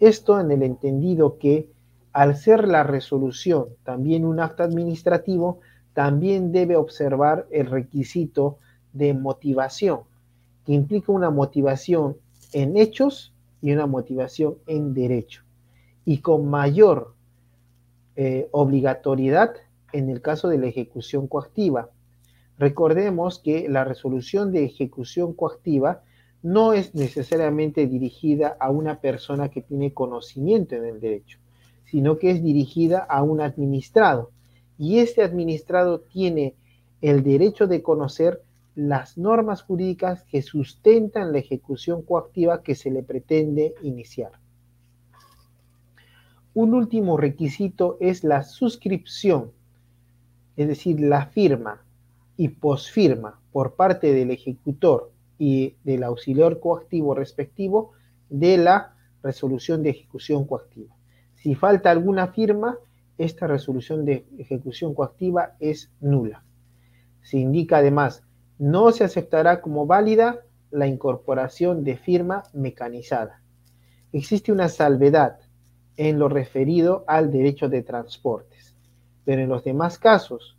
[0.00, 1.68] Esto en el entendido que
[2.14, 5.60] al ser la resolución también un acto administrativo,
[5.92, 8.58] también debe observar el requisito
[8.92, 10.00] de motivación,
[10.64, 12.16] que implica una motivación
[12.52, 13.33] en hechos
[13.64, 15.42] y una motivación en derecho,
[16.04, 17.14] y con mayor
[18.14, 19.54] eh, obligatoriedad
[19.92, 21.90] en el caso de la ejecución coactiva,
[22.58, 26.02] Recordemos que la resolución de ejecución coactiva
[26.42, 31.38] no es necesariamente dirigida a una persona que tiene conocimiento en el derecho,
[31.86, 34.30] sino que es dirigida a un administrado.
[34.78, 36.54] Y este administrado tiene
[37.00, 38.42] el derecho de conocer
[38.74, 44.32] las normas jurídicas que sustentan la ejecución coactiva que se le pretende iniciar.
[46.54, 49.52] Un último requisito es la suscripción,
[50.56, 51.84] es decir, la firma
[52.36, 57.92] y posfirma por parte del ejecutor y del auxiliar coactivo respectivo
[58.28, 60.94] de la resolución de ejecución coactiva.
[61.34, 62.78] Si falta alguna firma,
[63.18, 66.44] esta resolución de ejecución coactiva es nula.
[67.22, 68.22] Se indica además
[68.64, 73.42] no se aceptará como válida la incorporación de firma mecanizada.
[74.10, 75.38] Existe una salvedad
[75.98, 78.74] en lo referido al derecho de transportes,
[79.26, 80.56] pero en los demás casos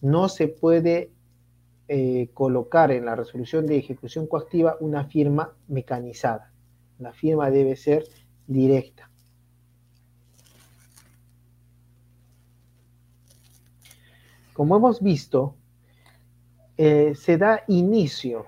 [0.00, 1.12] no se puede
[1.88, 6.50] eh, colocar en la resolución de ejecución coactiva una firma mecanizada.
[6.98, 8.04] La firma debe ser
[8.46, 9.10] directa.
[14.54, 15.54] Como hemos visto,
[16.78, 18.46] eh, se da inicio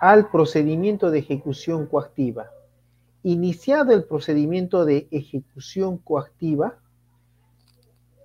[0.00, 2.50] al procedimiento de ejecución coactiva.
[3.24, 6.78] Iniciado el procedimiento de ejecución coactiva,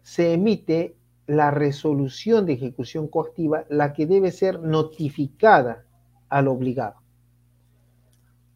[0.04, 5.86] se emite la resolución de ejecución coactiva, la que debe ser notificada
[6.30, 6.98] al obligado.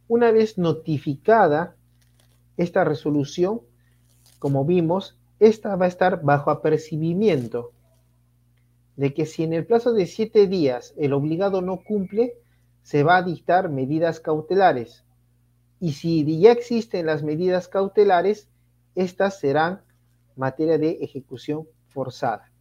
[0.08, 1.76] Una vez notificada
[2.58, 3.62] esta resolución,
[4.38, 7.72] como vimos, esta va a estar bajo apercibimiento
[9.02, 12.36] de que si en el plazo de siete días el obligado no cumple,
[12.84, 15.06] se va a dictar medidas cautelares.
[15.80, 18.48] Y si ya existen las medidas cautelares,
[18.94, 19.82] estas serán
[20.36, 22.52] materia de ejecución forzada.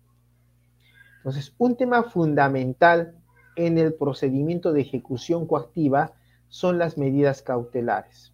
[1.18, 3.18] Entonces, un tema fundamental
[3.54, 6.14] en el procedimiento de ejecución coactiva
[6.48, 8.32] son las medidas cautelares.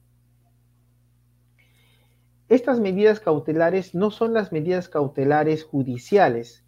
[2.49, 6.62] Estas medidas cautelares no son las medidas cautelares judiciales,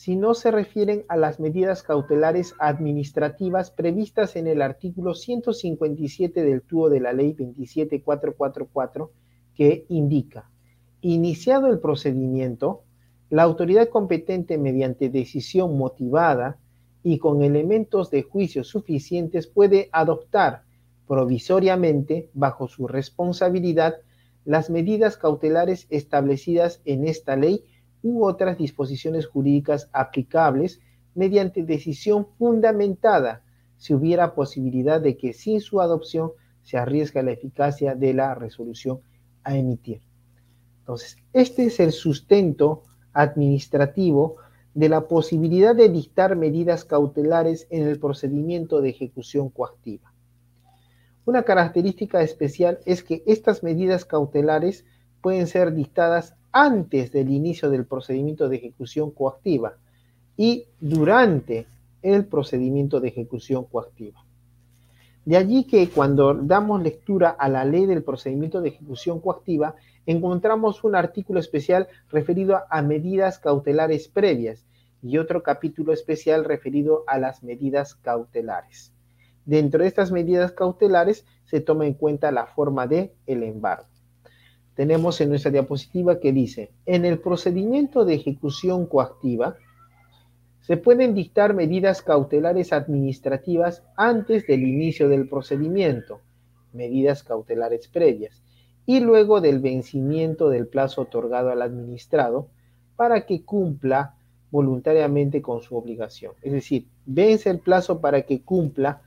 [0.00, 6.88] sino se refieren a las medidas cautelares administrativas previstas en el artículo 157 del TUO
[6.88, 9.12] de la Ley 27444,
[9.54, 10.50] que indica,
[11.02, 12.80] iniciado el procedimiento,
[13.28, 16.56] la autoridad competente mediante decisión motivada
[17.02, 20.62] y con elementos de juicio suficientes puede adoptar
[21.06, 23.96] provisoriamente, bajo su responsabilidad,
[24.46, 27.64] las medidas cautelares establecidas en esta ley
[28.02, 30.80] u otras disposiciones jurídicas aplicables
[31.14, 33.42] mediante decisión fundamentada
[33.76, 36.32] si hubiera posibilidad de que sin su adopción
[36.62, 39.00] se arriesga la eficacia de la resolución
[39.42, 40.02] a emitir.
[40.80, 42.82] Entonces, este es el sustento
[43.12, 44.36] administrativo
[44.74, 50.12] de la posibilidad de dictar medidas cautelares en el procedimiento de ejecución coactiva.
[51.24, 54.84] Una característica especial es que estas medidas cautelares
[55.20, 59.74] pueden ser dictadas antes del inicio del procedimiento de ejecución coactiva
[60.36, 61.66] y durante
[62.02, 64.24] el procedimiento de ejecución coactiva.
[65.24, 69.74] De allí que cuando damos lectura a la ley del procedimiento de ejecución coactiva,
[70.06, 74.66] encontramos un artículo especial referido a medidas cautelares previas
[75.02, 78.92] y otro capítulo especial referido a las medidas cautelares.
[79.44, 83.89] Dentro de estas medidas cautelares se toma en cuenta la forma de el embargo.
[84.74, 89.56] Tenemos en nuestra diapositiva que dice, en el procedimiento de ejecución coactiva,
[90.60, 96.20] se pueden dictar medidas cautelares administrativas antes del inicio del procedimiento,
[96.72, 98.42] medidas cautelares previas,
[98.86, 102.48] y luego del vencimiento del plazo otorgado al administrado
[102.96, 104.14] para que cumpla
[104.50, 106.32] voluntariamente con su obligación.
[106.42, 109.02] Es decir, vence el plazo para que cumpla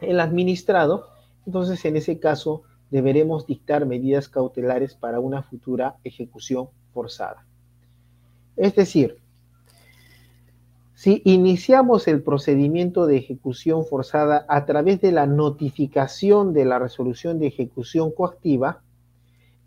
[0.00, 1.06] el administrado,
[1.46, 7.46] entonces en ese caso deberemos dictar medidas cautelares para una futura ejecución forzada.
[8.56, 9.18] Es decir,
[10.94, 17.38] si iniciamos el procedimiento de ejecución forzada a través de la notificación de la resolución
[17.38, 18.82] de ejecución coactiva,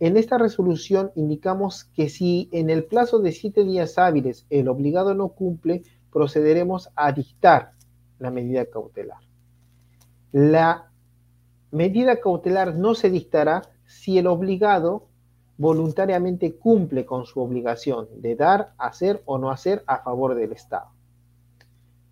[0.01, 5.13] en esta resolución indicamos que si en el plazo de siete días hábiles el obligado
[5.13, 7.71] no cumple, procederemos a dictar
[8.19, 9.19] la medida cautelar.
[10.33, 10.90] La
[11.71, 15.07] medida cautelar no se dictará si el obligado
[15.57, 20.87] voluntariamente cumple con su obligación de dar, hacer o no hacer a favor del Estado.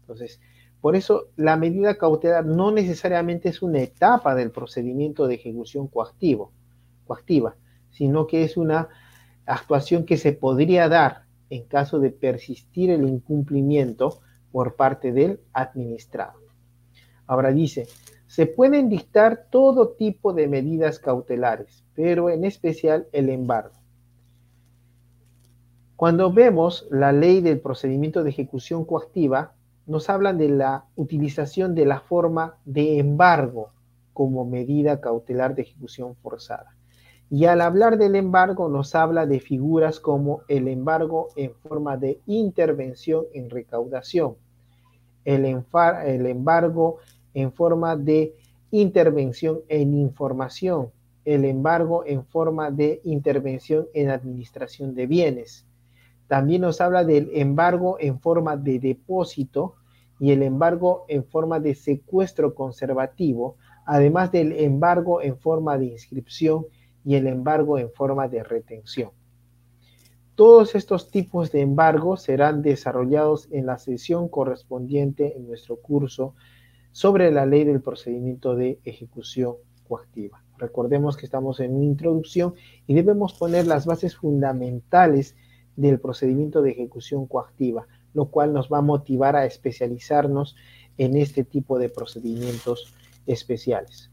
[0.02, 0.40] Entonces,
[0.82, 6.52] por eso la medida cautelar no necesariamente es una etapa del procedimiento de ejecución coactivo,
[7.06, 7.56] coactiva,
[7.90, 8.88] sino que es una
[9.46, 14.20] actuación que se podría dar en caso de persistir el incumplimiento
[14.52, 16.40] por parte del administrado.
[17.26, 17.88] Ahora dice,
[18.30, 23.74] se pueden dictar todo tipo de medidas cautelares, pero en especial el embargo.
[25.96, 29.54] Cuando vemos la ley del procedimiento de ejecución coactiva,
[29.88, 33.72] nos hablan de la utilización de la forma de embargo
[34.14, 36.76] como medida cautelar de ejecución forzada.
[37.32, 42.20] Y al hablar del embargo nos habla de figuras como el embargo en forma de
[42.28, 44.36] intervención en recaudación,
[45.26, 45.46] el,
[46.06, 47.00] el embargo
[47.34, 48.36] en forma de
[48.72, 50.92] intervención en información,
[51.26, 55.66] el embargo en forma de intervención en administración de bienes.
[56.28, 59.76] También nos habla del embargo en forma de depósito
[60.20, 66.66] y el embargo en forma de secuestro conservativo, además del embargo en forma de inscripción
[67.04, 69.12] y el embargo en forma de retención.
[70.36, 76.36] Todos estos tipos de embargo serán desarrollados en la sesión correspondiente en nuestro curso
[76.92, 79.56] sobre la ley del procedimiento de ejecución
[79.88, 80.44] coactiva.
[80.58, 82.54] Recordemos que estamos en una introducción
[82.86, 85.36] y debemos poner las bases fundamentales
[85.76, 90.56] del procedimiento de ejecución coactiva, lo cual nos va a motivar a especializarnos
[90.98, 92.94] en este tipo de procedimientos
[93.26, 94.12] especiales.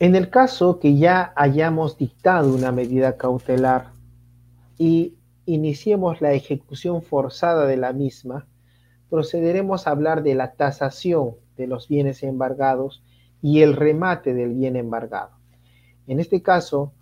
[0.00, 3.97] En el caso que ya hayamos dictado una medida cautelar
[4.78, 8.46] y iniciemos la ejecución forzada de la misma,
[9.10, 13.02] procederemos a hablar de la tasación de los bienes embargados
[13.42, 15.30] y el remate del bien embargado.
[16.06, 16.92] En este caso,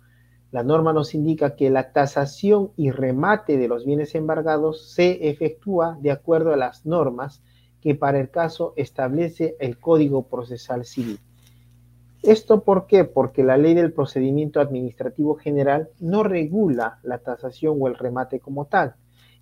[0.51, 5.97] la norma nos indica que la tasación y remate de los bienes embargados se efectúa
[6.01, 7.41] de acuerdo a las normas
[7.81, 11.19] que para el caso establece el Código Procesal Civil.
[12.23, 13.03] ¿Esto por qué?
[13.05, 18.65] Porque la ley del procedimiento administrativo general no regula la tasación o el remate como
[18.65, 18.95] tal.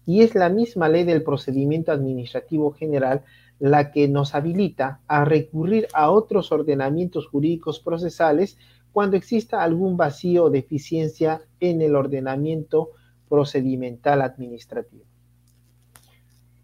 [0.06, 3.24] Y es la misma ley del procedimiento administrativo general
[3.60, 8.58] la que nos habilita a recurrir a otros ordenamientos jurídicos procesales
[8.92, 12.92] cuando exista algún vacío o deficiencia en el ordenamiento
[13.30, 15.06] procedimental administrativo.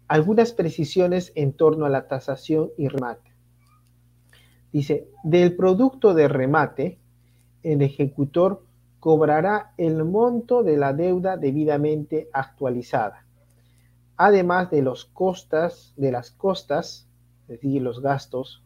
[0.08, 3.31] Algunas precisiones en torno a la tasación y remate.
[4.72, 6.98] Dice, del producto de remate,
[7.62, 8.64] el ejecutor
[9.00, 13.26] cobrará el monto de la deuda debidamente actualizada,
[14.16, 17.06] además de los costas, de las costas,
[17.42, 18.62] es decir, los gastos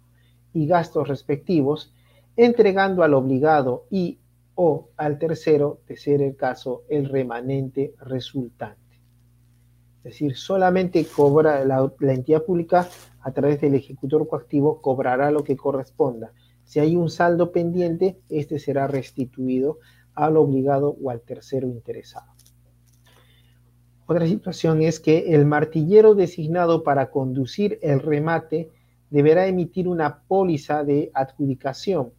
[0.52, 1.92] y gastos respectivos,
[2.36, 4.18] entregando al obligado y
[4.54, 9.00] o al tercero, de ser el caso, el remanente resultante.
[9.98, 12.88] Es decir, solamente cobra la, entidad pública
[13.26, 16.32] a través del ejecutor coactivo cobrará lo que corresponda.
[16.62, 19.80] Si hay un saldo pendiente, este será restituido
[20.14, 22.30] al obligado o al tercero interesado.
[24.06, 28.70] Otra situación es que el martillero designado para conducir el remate
[29.10, 32.12] deberá emitir una póliza de adjudicación,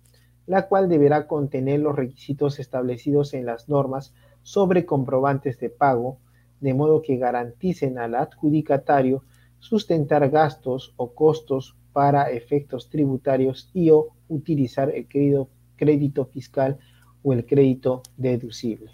[0.45, 4.13] la cual deberá contener los requisitos establecidos en las normas
[4.43, 6.19] sobre comprobantes de pago,
[6.59, 9.23] de modo que garanticen al adjudicatario
[9.59, 16.77] sustentar gastos o costos para efectos tributarios y o utilizar el crédito, fiscal
[17.23, 18.91] o el crédito deducible.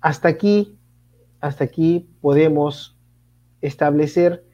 [0.00, 0.78] Hasta aquí,
[1.40, 2.96] hasta aquí podemos
[3.60, 4.44] establecer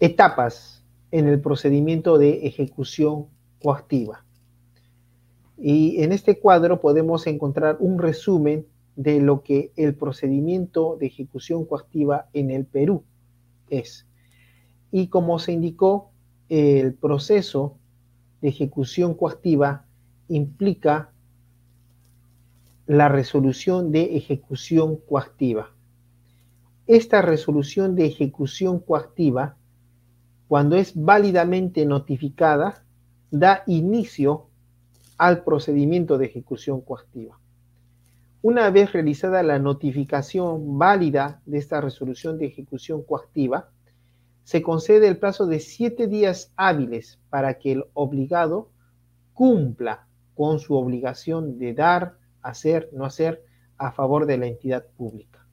[0.00, 3.28] etapas en el procedimiento de ejecución
[3.62, 4.24] coactiva.
[5.56, 8.66] Y en este cuadro podemos encontrar un resumen
[8.96, 13.04] de lo que el procedimiento de ejecución coactiva en el Perú
[13.68, 14.06] es.
[14.90, 16.10] Y como se indicó,
[16.48, 17.78] el proceso
[18.40, 19.84] de ejecución coactiva
[20.28, 21.12] implica
[22.86, 25.70] la resolución de ejecución coactiva.
[26.86, 29.56] Esta resolución de ejecución coactiva,
[30.46, 32.84] cuando es válidamente notificada,
[33.30, 34.46] da inicio
[35.18, 37.40] al procedimiento de ejecución coactiva.
[38.48, 43.70] Una vez realizada la notificación válida de esta resolución de ejecución coactiva,
[44.44, 48.70] se concede el plazo de siete días hábiles para que el obligado
[49.32, 50.06] cumpla
[50.36, 53.42] con su obligación de dar, hacer, no hacer
[53.78, 55.44] a favor de la entidad pública.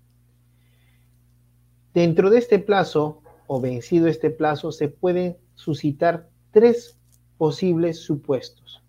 [1.96, 6.96] Dentro de este plazo o vencido este plazo se pueden suscitar tres
[7.40, 8.84] posibles supuestos.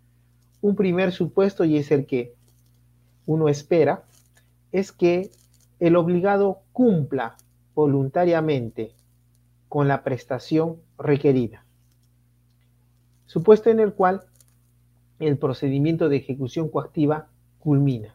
[0.61, 2.35] Un primer supuesto y es el que
[3.27, 4.05] uno espera
[4.73, 5.31] es que
[5.81, 7.37] el obligado cumpla
[7.75, 8.93] voluntariamente
[9.69, 11.65] con la prestación requerida.
[13.27, 14.23] Supuesto en el cual
[15.19, 17.29] el procedimiento de ejecución coactiva
[17.59, 18.15] culmina.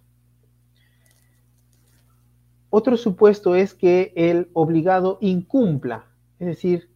[2.69, 6.05] Otro supuesto es que el obligado incumpla,
[6.39, 6.89] es decir,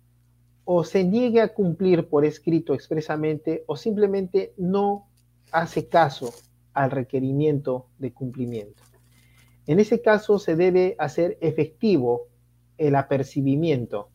[0.65, 5.07] o se niegue a cumplir por escrito expresamente o simplemente no
[5.51, 6.33] hace caso
[6.73, 8.83] al requerimiento de cumplimiento.
[9.65, 12.27] En ese caso se debe hacer efectivo
[12.77, 14.09] el apercibimiento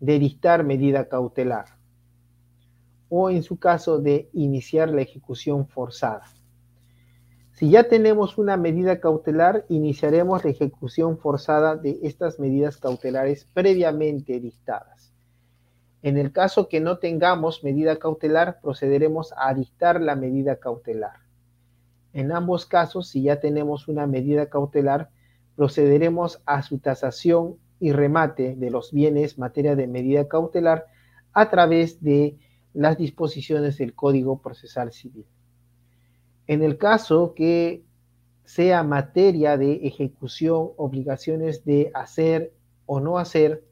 [0.00, 1.66] de dictar medida cautelar
[3.08, 6.24] o en su caso de iniciar la ejecución forzada.
[7.52, 14.40] Si ya tenemos una medida cautelar, iniciaremos la ejecución forzada de estas medidas cautelares previamente
[14.40, 15.14] dictadas.
[16.02, 21.23] En el caso que no tengamos medida cautelar, procederemos a dictar la medida cautelar.
[22.14, 25.10] En ambos casos, si ya tenemos una medida cautelar,
[25.56, 30.86] procederemos a su tasación y remate de los bienes materia de medida cautelar
[31.32, 32.38] a través de
[32.72, 35.26] las disposiciones del Código Procesal Civil.
[36.46, 37.82] En el caso que
[38.44, 42.52] sea materia de ejecución, obligaciones de hacer
[42.86, 43.64] o no hacer,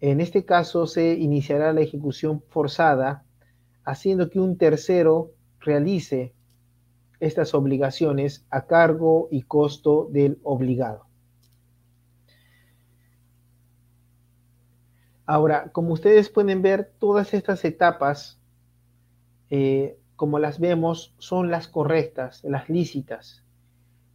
[0.00, 3.24] en este caso se iniciará la ejecución forzada,
[3.84, 6.34] haciendo que un tercero realice
[7.22, 11.06] estas obligaciones a cargo y costo del obligado.
[15.24, 18.40] Ahora, como ustedes pueden ver, todas estas etapas,
[19.50, 23.44] eh, como las vemos, son las correctas, las lícitas.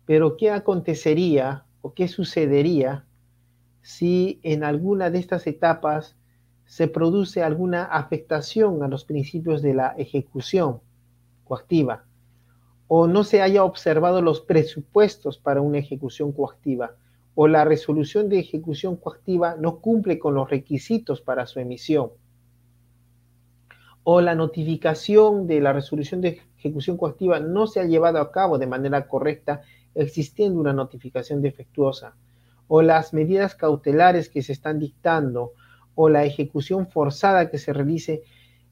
[0.05, 3.05] Pero, ¿qué acontecería o qué sucedería
[3.81, 6.17] si en alguna de estas etapas
[6.65, 10.81] se produce alguna afectación a los principios de la ejecución
[11.45, 12.06] coactiva
[12.87, 16.95] o no se haya observado los presupuestos para una ejecución coactiva
[17.35, 22.11] o la resolución de ejecución coactiva no cumple con los requisitos para su emisión
[24.03, 28.57] o la notificación de la resolución de ejecución coactiva no se ha llevado a cabo
[28.57, 29.61] de manera correcta
[29.95, 32.15] existiendo una notificación defectuosa
[32.69, 35.51] o las medidas cautelares que se están dictando
[35.95, 38.23] o la ejecución forzada que se realice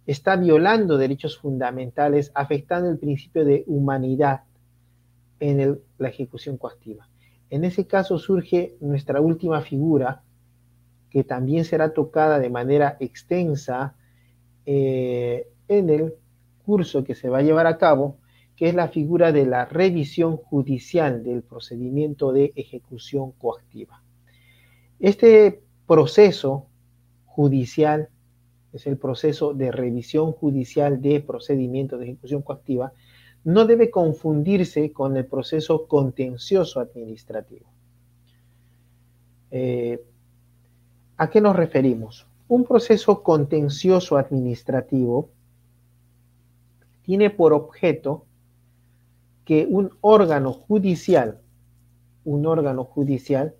[0.05, 4.41] está violando derechos fundamentales, afectando el principio de humanidad
[5.39, 7.07] en la ejecución coactiva.
[7.49, 10.23] En ese caso surge nuestra última figura,
[11.09, 13.95] que también será tocada de manera extensa
[14.65, 16.13] eh, en el
[16.65, 18.17] curso que se va a llevar a cabo,
[18.55, 24.01] que es la figura de la revisión judicial del procedimiento de ejecución coactiva.
[24.99, 26.67] Este proceso
[27.25, 28.09] judicial
[28.75, 32.91] es el proceso de revisión judicial de procedimiento de ejecución coactiva,
[33.43, 37.65] no debe confundirse con el proceso contencioso administrativo.
[39.51, 40.03] Eh,
[41.17, 42.27] ¿A qué nos referimos?
[42.47, 45.29] Un proceso contencioso administrativo
[47.03, 48.25] tiene por objeto
[49.45, 51.39] que un órgano judicial,
[52.25, 53.55] un órgano judicial,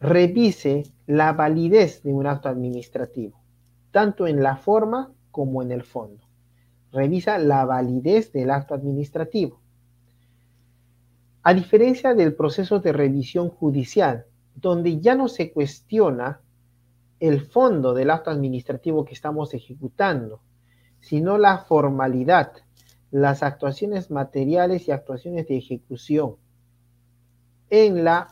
[0.00, 3.43] revise la validez de un acto administrativo,
[3.94, 6.24] tanto en la forma como en el fondo.
[6.90, 9.60] Revisa la validez del acto administrativo.
[11.44, 14.26] A diferencia del proceso de revisión judicial,
[14.56, 16.40] donde ya no se cuestiona
[17.20, 20.40] el fondo del acto administrativo que estamos ejecutando,
[20.98, 22.50] sino la formalidad,
[23.12, 26.34] las actuaciones materiales y actuaciones de ejecución
[27.70, 28.26] en, la,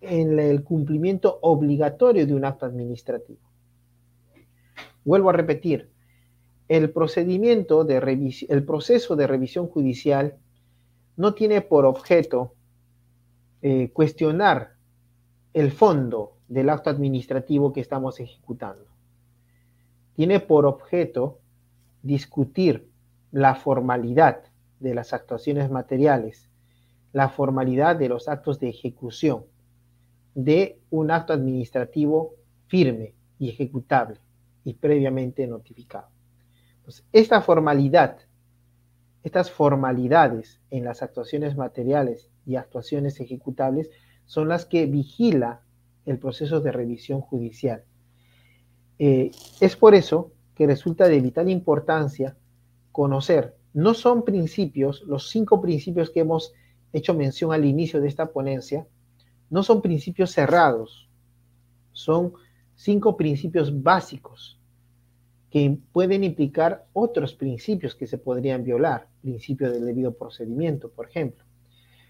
[0.00, 3.43] en el cumplimiento obligatorio de un acto administrativo.
[5.04, 5.90] Vuelvo a repetir,
[6.68, 7.98] el procedimiento de
[8.48, 10.38] el proceso de revisión judicial
[11.16, 12.54] no tiene por objeto
[13.60, 14.76] eh, cuestionar
[15.52, 18.86] el fondo del acto administrativo que estamos ejecutando.
[20.14, 21.38] Tiene por objeto
[22.02, 22.88] discutir
[23.30, 24.42] la formalidad
[24.80, 26.48] de las actuaciones materiales,
[27.12, 29.44] la formalidad de los actos de ejecución
[30.34, 32.34] de un acto administrativo
[32.66, 34.18] firme y ejecutable
[34.64, 36.08] y previamente notificado.
[37.12, 38.18] esta formalidad,
[39.22, 43.90] estas formalidades en las actuaciones materiales y actuaciones ejecutables
[44.26, 45.62] son las que vigila
[46.04, 47.84] el proceso de revisión judicial.
[48.98, 49.30] Eh,
[49.60, 52.36] es por eso que resulta de vital importancia
[52.92, 53.56] conocer.
[53.72, 56.52] No son principios, los cinco principios que hemos
[56.92, 58.86] hecho mención al inicio de esta ponencia,
[59.50, 61.08] no son principios cerrados,
[61.92, 62.34] son
[62.74, 64.58] cinco principios básicos
[65.50, 71.44] que pueden implicar otros principios que se podrían violar, principio del debido procedimiento, por ejemplo.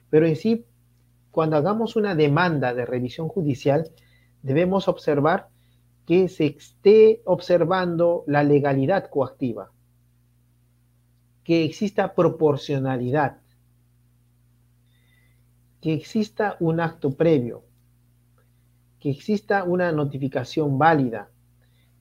[0.09, 0.65] Pero en sí,
[1.31, 3.91] cuando hagamos una demanda de revisión judicial,
[4.43, 5.49] debemos observar
[6.07, 9.71] que se esté observando la legalidad coactiva,
[11.43, 13.39] que exista proporcionalidad,
[15.81, 17.65] que exista un acto previo,
[19.05, 21.29] que exista una notificación válida,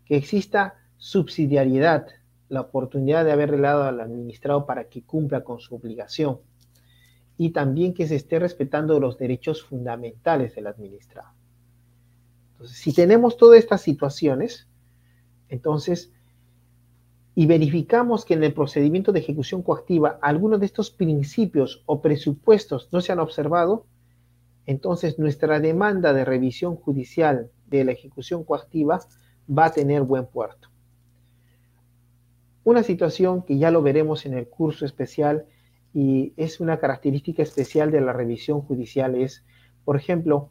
[0.06, 2.08] que exista subsidiariedad,
[2.48, 6.40] la oportunidad de haber relado al administrado para que cumpla con su obligación
[7.36, 11.28] y también que se esté respetando los derechos fundamentales del administrado.
[12.54, 14.70] Entonces, si tenemos todas estas situaciones,
[15.50, 16.14] entonces
[17.36, 22.88] y verificamos que en el procedimiento de ejecución coactiva algunos de estos principios o presupuestos
[22.94, 23.88] no se han observado,
[24.66, 29.00] entonces nuestra demanda de revisión judicial de la ejecución coactiva
[29.50, 30.70] va a tener buen puerto.
[32.64, 35.46] Una situación que ya lo veremos en el curso especial
[35.94, 39.44] y es una característica especial de la revisión judicial es,
[39.84, 40.50] por ejemplo,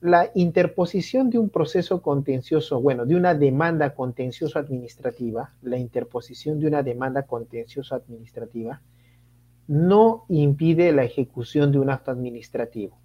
[0.00, 6.66] la interposición de un proceso contencioso, bueno, de una demanda contencioso administrativa, la interposición de
[6.66, 8.80] una demanda contencioso administrativa,
[9.66, 12.96] no impide la ejecución de un acto administrativo.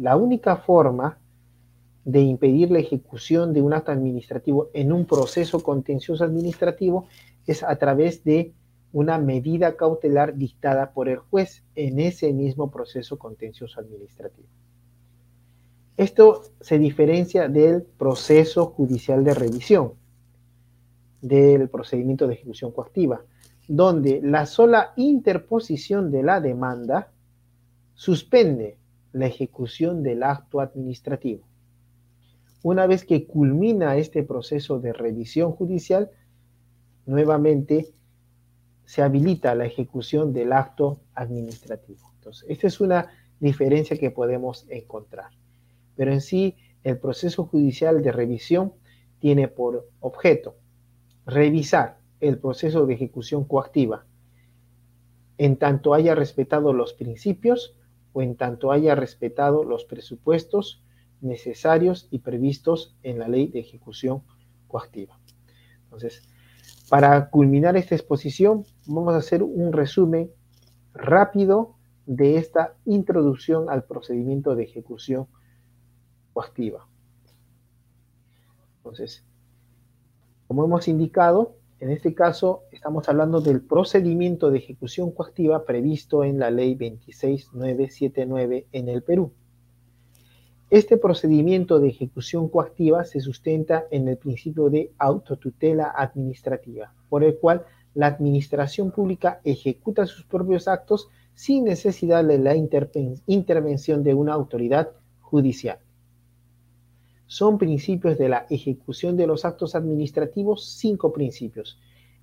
[0.00, 1.18] La única forma
[2.06, 7.06] de impedir la ejecución de un acto administrativo en un proceso contencioso administrativo
[7.46, 8.54] es a través de
[8.94, 14.48] una medida cautelar dictada por el juez en ese mismo proceso contencioso administrativo.
[15.98, 19.92] Esto se diferencia del proceso judicial de revisión,
[21.20, 23.20] del procedimiento de ejecución coactiva,
[23.68, 27.12] donde la sola interposición de la demanda
[27.92, 28.79] suspende
[29.12, 31.46] la ejecución del acto administrativo.
[32.62, 36.10] Una vez que culmina este proceso de revisión judicial,
[37.06, 37.92] nuevamente
[38.84, 42.12] se habilita la ejecución del acto administrativo.
[42.16, 43.08] Entonces, esta es una
[43.40, 45.30] diferencia que podemos encontrar
[46.00, 48.72] pero en sí el proceso judicial de revisión
[49.18, 50.56] tiene por objeto
[51.26, 54.06] revisar el proceso de ejecución coactiva
[55.36, 57.76] en tanto haya respetado los principios
[58.12, 60.82] o en tanto haya respetado los presupuestos
[61.20, 64.22] necesarios y previstos en la ley de ejecución
[64.66, 65.18] coactiva.
[65.84, 66.22] Entonces,
[66.88, 70.30] para culminar esta exposición, vamos a hacer un resumen
[70.92, 71.76] rápido
[72.06, 75.28] de esta introducción al procedimiento de ejecución
[76.32, 76.88] coactiva.
[78.78, 79.24] Entonces,
[80.48, 86.38] como hemos indicado, en este caso estamos hablando del procedimiento de ejecución coactiva previsto en
[86.38, 89.32] la ley 26979 en el Perú.
[90.68, 97.38] Este procedimiento de ejecución coactiva se sustenta en el principio de autotutela administrativa, por el
[97.38, 104.34] cual la administración pública ejecuta sus propios actos sin necesidad de la intervención de una
[104.34, 104.90] autoridad
[105.20, 105.78] judicial
[107.30, 111.78] son principios de la ejecución de los actos administrativos cinco principios.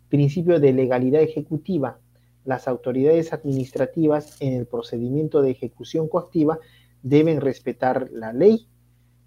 [0.09, 1.97] Principio de legalidad ejecutiva.
[2.43, 6.59] Las autoridades administrativas en el procedimiento de ejecución coactiva
[7.03, 8.67] deben respetar la ley,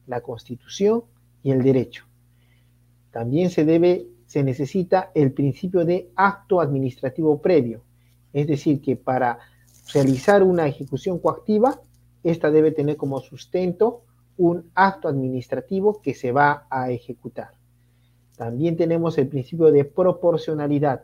[0.07, 1.05] la constitución
[1.43, 2.05] y el derecho.
[3.11, 7.81] También se debe se necesita el principio de acto administrativo previo,
[8.35, 9.39] es decir, que para
[9.95, 11.81] realizar una ejecución coactiva,
[12.23, 14.03] esta debe tener como sustento
[14.41, 17.51] un acto administrativo que se va a ejecutar.
[18.39, 21.03] También tenemos el principio de proporcionalidad.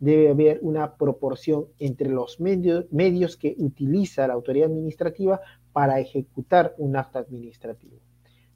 [0.00, 5.40] Debe haber una proporción entre los medios, medios que utiliza la autoridad administrativa
[5.72, 7.96] para ejecutar un acto administrativo.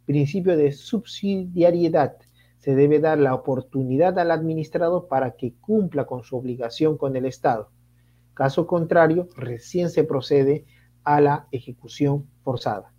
[0.05, 2.19] Principio de subsidiariedad.
[2.59, 7.25] Se debe dar la oportunidad al administrado para que cumpla con su obligación con el
[7.25, 7.71] Estado.
[8.35, 10.67] Caso contrario, recién se procede
[11.03, 12.93] a la ejecución forzada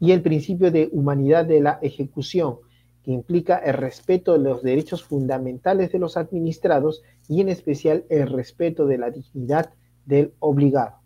[0.00, 2.58] y el principio de humanidad de la ejecución,
[3.02, 8.28] que implica el respeto de los derechos fundamentales de los administrados y en especial el
[8.28, 9.70] respeto de la dignidad
[10.04, 10.96] del obligado.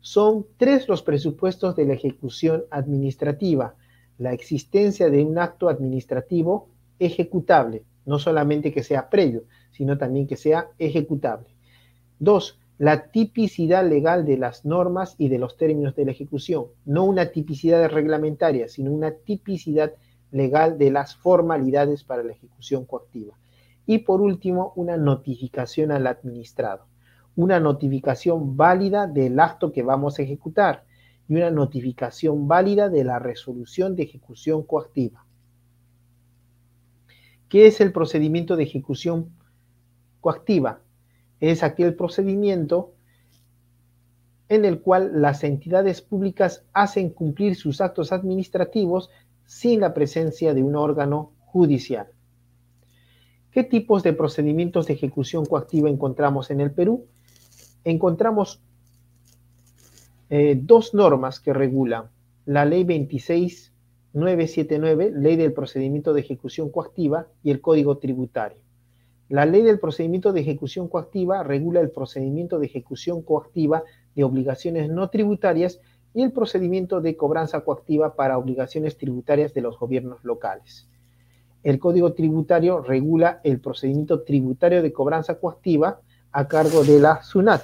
[0.00, 3.74] Son tres los presupuestos de la ejecución administrativa.
[4.16, 10.36] La existencia de un acto administrativo ejecutable, no solamente que sea previo, sino también que
[10.36, 11.46] sea ejecutable.
[12.18, 17.04] Dos, la tipicidad legal de las normas y de los términos de la ejecución, no
[17.04, 19.92] una tipicidad reglamentaria, sino una tipicidad
[20.30, 23.36] legal de las formalidades para la ejecución coactiva.
[23.84, 26.86] Y por último, una notificación al administrado,
[27.34, 30.84] una notificación válida del acto que vamos a ejecutar
[31.28, 35.24] y una notificación válida de la resolución de ejecución coactiva.
[37.48, 39.30] ¿Qué es el procedimiento de ejecución
[40.20, 40.80] coactiva?
[41.40, 42.92] Es aquel procedimiento
[44.48, 49.10] en el cual las entidades públicas hacen cumplir sus actos administrativos
[49.44, 52.06] sin la presencia de un órgano judicial.
[53.50, 57.06] ¿Qué tipos de procedimientos de ejecución coactiva encontramos en el Perú?
[57.84, 58.62] Encontramos
[60.30, 62.04] eh, dos normas que regulan
[62.44, 68.62] la ley 26979, ley del procedimiento de ejecución coactiva, y el código tributario.
[69.28, 73.82] La ley del procedimiento de ejecución coactiva regula el procedimiento de ejecución coactiva
[74.14, 75.80] de obligaciones no tributarias
[76.14, 80.88] y el procedimiento de cobranza coactiva para obligaciones tributarias de los gobiernos locales.
[81.62, 86.00] El Código Tributario regula el procedimiento tributario de cobranza coactiva
[86.32, 87.62] a cargo de la SUNAT,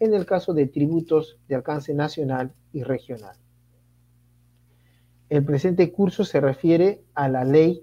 [0.00, 3.36] en el caso de tributos de alcance nacional y regional.
[5.30, 7.82] El presente curso se refiere a la ley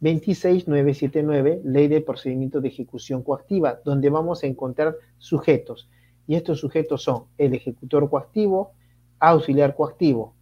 [0.00, 5.88] 26979, Ley de Procedimiento de Ejecución Coactiva, donde vamos a encontrar sujetos.
[6.26, 8.72] Y estos sujetos son el ejecutor coactivo,
[9.18, 10.34] auxiliar coactivo,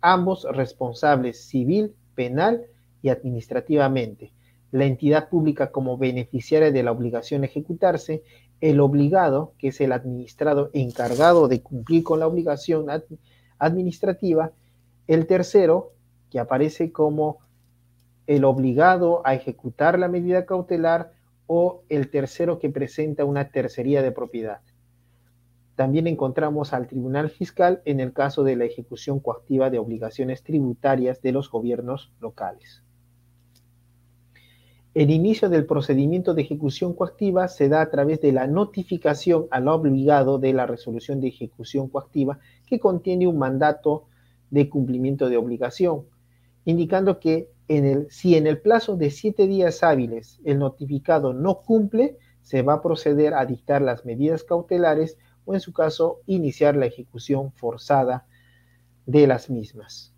[0.00, 2.66] ambos responsables civil, penal
[3.02, 4.32] y administrativamente.
[4.70, 8.22] La entidad pública como beneficiaria de la obligación a ejecutarse,
[8.60, 12.86] el obligado, que es el administrado encargado de cumplir con la obligación
[13.58, 14.52] administrativa,
[15.06, 15.92] el tercero,
[16.30, 17.38] que aparece como
[18.26, 21.12] el obligado a ejecutar la medida cautelar
[21.46, 24.60] o el tercero que presenta una tercería de propiedad.
[25.76, 31.20] También encontramos al Tribunal Fiscal en el caso de la ejecución coactiva de obligaciones tributarias
[31.20, 32.84] de los gobiernos locales.
[34.94, 39.66] El inicio del procedimiento de ejecución coactiva se da a través de la notificación al
[39.66, 44.04] obligado de la resolución de ejecución coactiva que contiene un mandato
[44.50, 46.04] de cumplimiento de obligación,
[46.64, 47.50] indicando que
[48.10, 52.82] si en el plazo de siete días hábiles el notificado no cumple, se va a
[52.82, 55.16] proceder a dictar las medidas cautelares
[55.46, 58.26] o en su caso iniciar la ejecución forzada
[59.06, 60.14] de las mismas.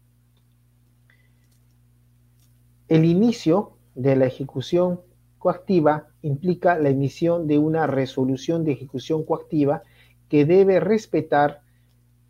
[2.88, 5.00] El inicio de la ejecución
[5.38, 9.82] coactiva implica la emisión de una resolución de ejecución coactiva
[10.28, 11.62] que debe respetar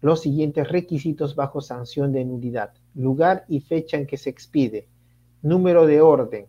[0.01, 2.75] los siguientes requisitos bajo sanción de nulidad.
[2.95, 4.89] Lugar y fecha en que se expide.
[5.43, 6.47] Número de orden.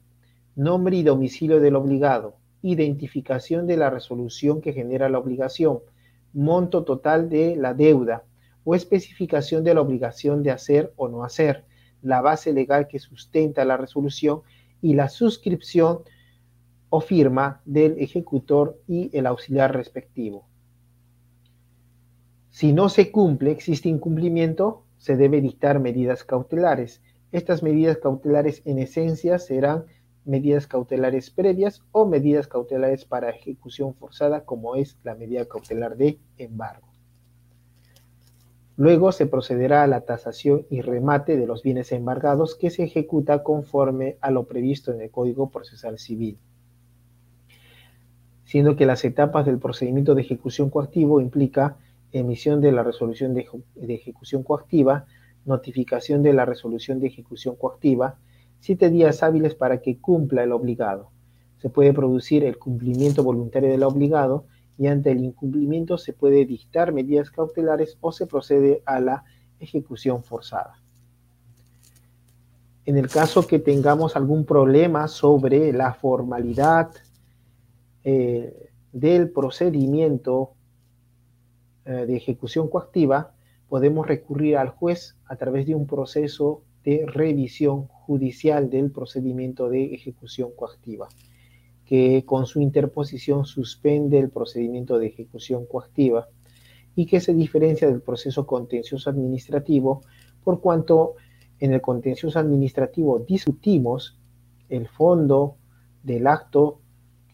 [0.56, 2.38] Nombre y domicilio del obligado.
[2.62, 5.80] Identificación de la resolución que genera la obligación.
[6.34, 8.24] Monto total de la deuda
[8.64, 11.66] o especificación de la obligación de hacer o no hacer.
[12.02, 14.42] La base legal que sustenta la resolución
[14.82, 16.00] y la suscripción
[16.90, 20.48] o firma del ejecutor y el auxiliar respectivo.
[22.50, 27.02] Si no se cumple, existe incumplimiento, se debe dictar medidas cautelares.
[27.32, 29.86] Estas medidas cautelares en esencia serán
[30.26, 36.20] medidas cautelares previas o medidas cautelares para ejecución forzada, como es la medida cautelar de
[36.38, 36.88] embargo.
[38.78, 43.42] Luego se procederá a la tasación y remate de los bienes embargados que se ejecuta
[43.42, 46.38] conforme a lo previsto en el Código Procesal Civil.
[48.46, 51.78] Siendo que las etapas del procedimiento de ejecución coactivo implica
[52.12, 53.48] emisión de la resolución de,
[53.88, 55.06] ejecución coactiva,
[55.48, 58.20] notificación de la resolución de ejecución coactiva,
[58.60, 61.10] siete días hábiles para que cumpla el obligado.
[61.58, 64.46] Se puede producir el cumplimiento voluntario del obligado
[64.78, 69.24] y ante el incumplimiento se puede dictar medidas cautelares o se procede a la
[69.60, 70.82] ejecución forzada.
[72.86, 76.92] En el caso que tengamos algún problema sobre la formalidad
[78.04, 80.52] eh, del procedimiento
[81.86, 83.34] eh, de ejecución coactiva,
[83.70, 89.94] podemos recurrir al juez a través de un proceso de revisión judicial del procedimiento de
[89.94, 91.10] ejecución coactiva,
[91.86, 96.28] que con su interposición suspende el procedimiento de ejecución coactiva
[96.96, 100.02] y que se diferencia del proceso contencioso administrativo
[100.44, 101.16] por cuanto
[101.60, 104.18] en el contencioso administrativo discutimos
[104.70, 105.58] el fondo
[106.04, 106.80] del acto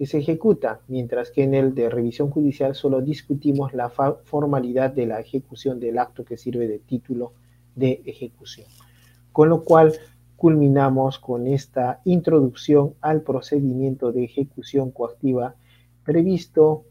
[0.06, 5.20] se ejecuta, mientras que en el de revisión judicial solo discutimos la formalidad de la
[5.20, 7.34] ejecución del acto que sirve de título
[7.76, 8.68] de ejecución.
[9.32, 9.94] Con lo cual
[10.36, 15.56] culminamos con esta introducción al procedimiento de ejecución coactiva
[16.04, 16.86] previsto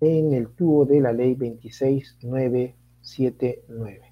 [0.00, 4.11] en el tubo de la ley 26979.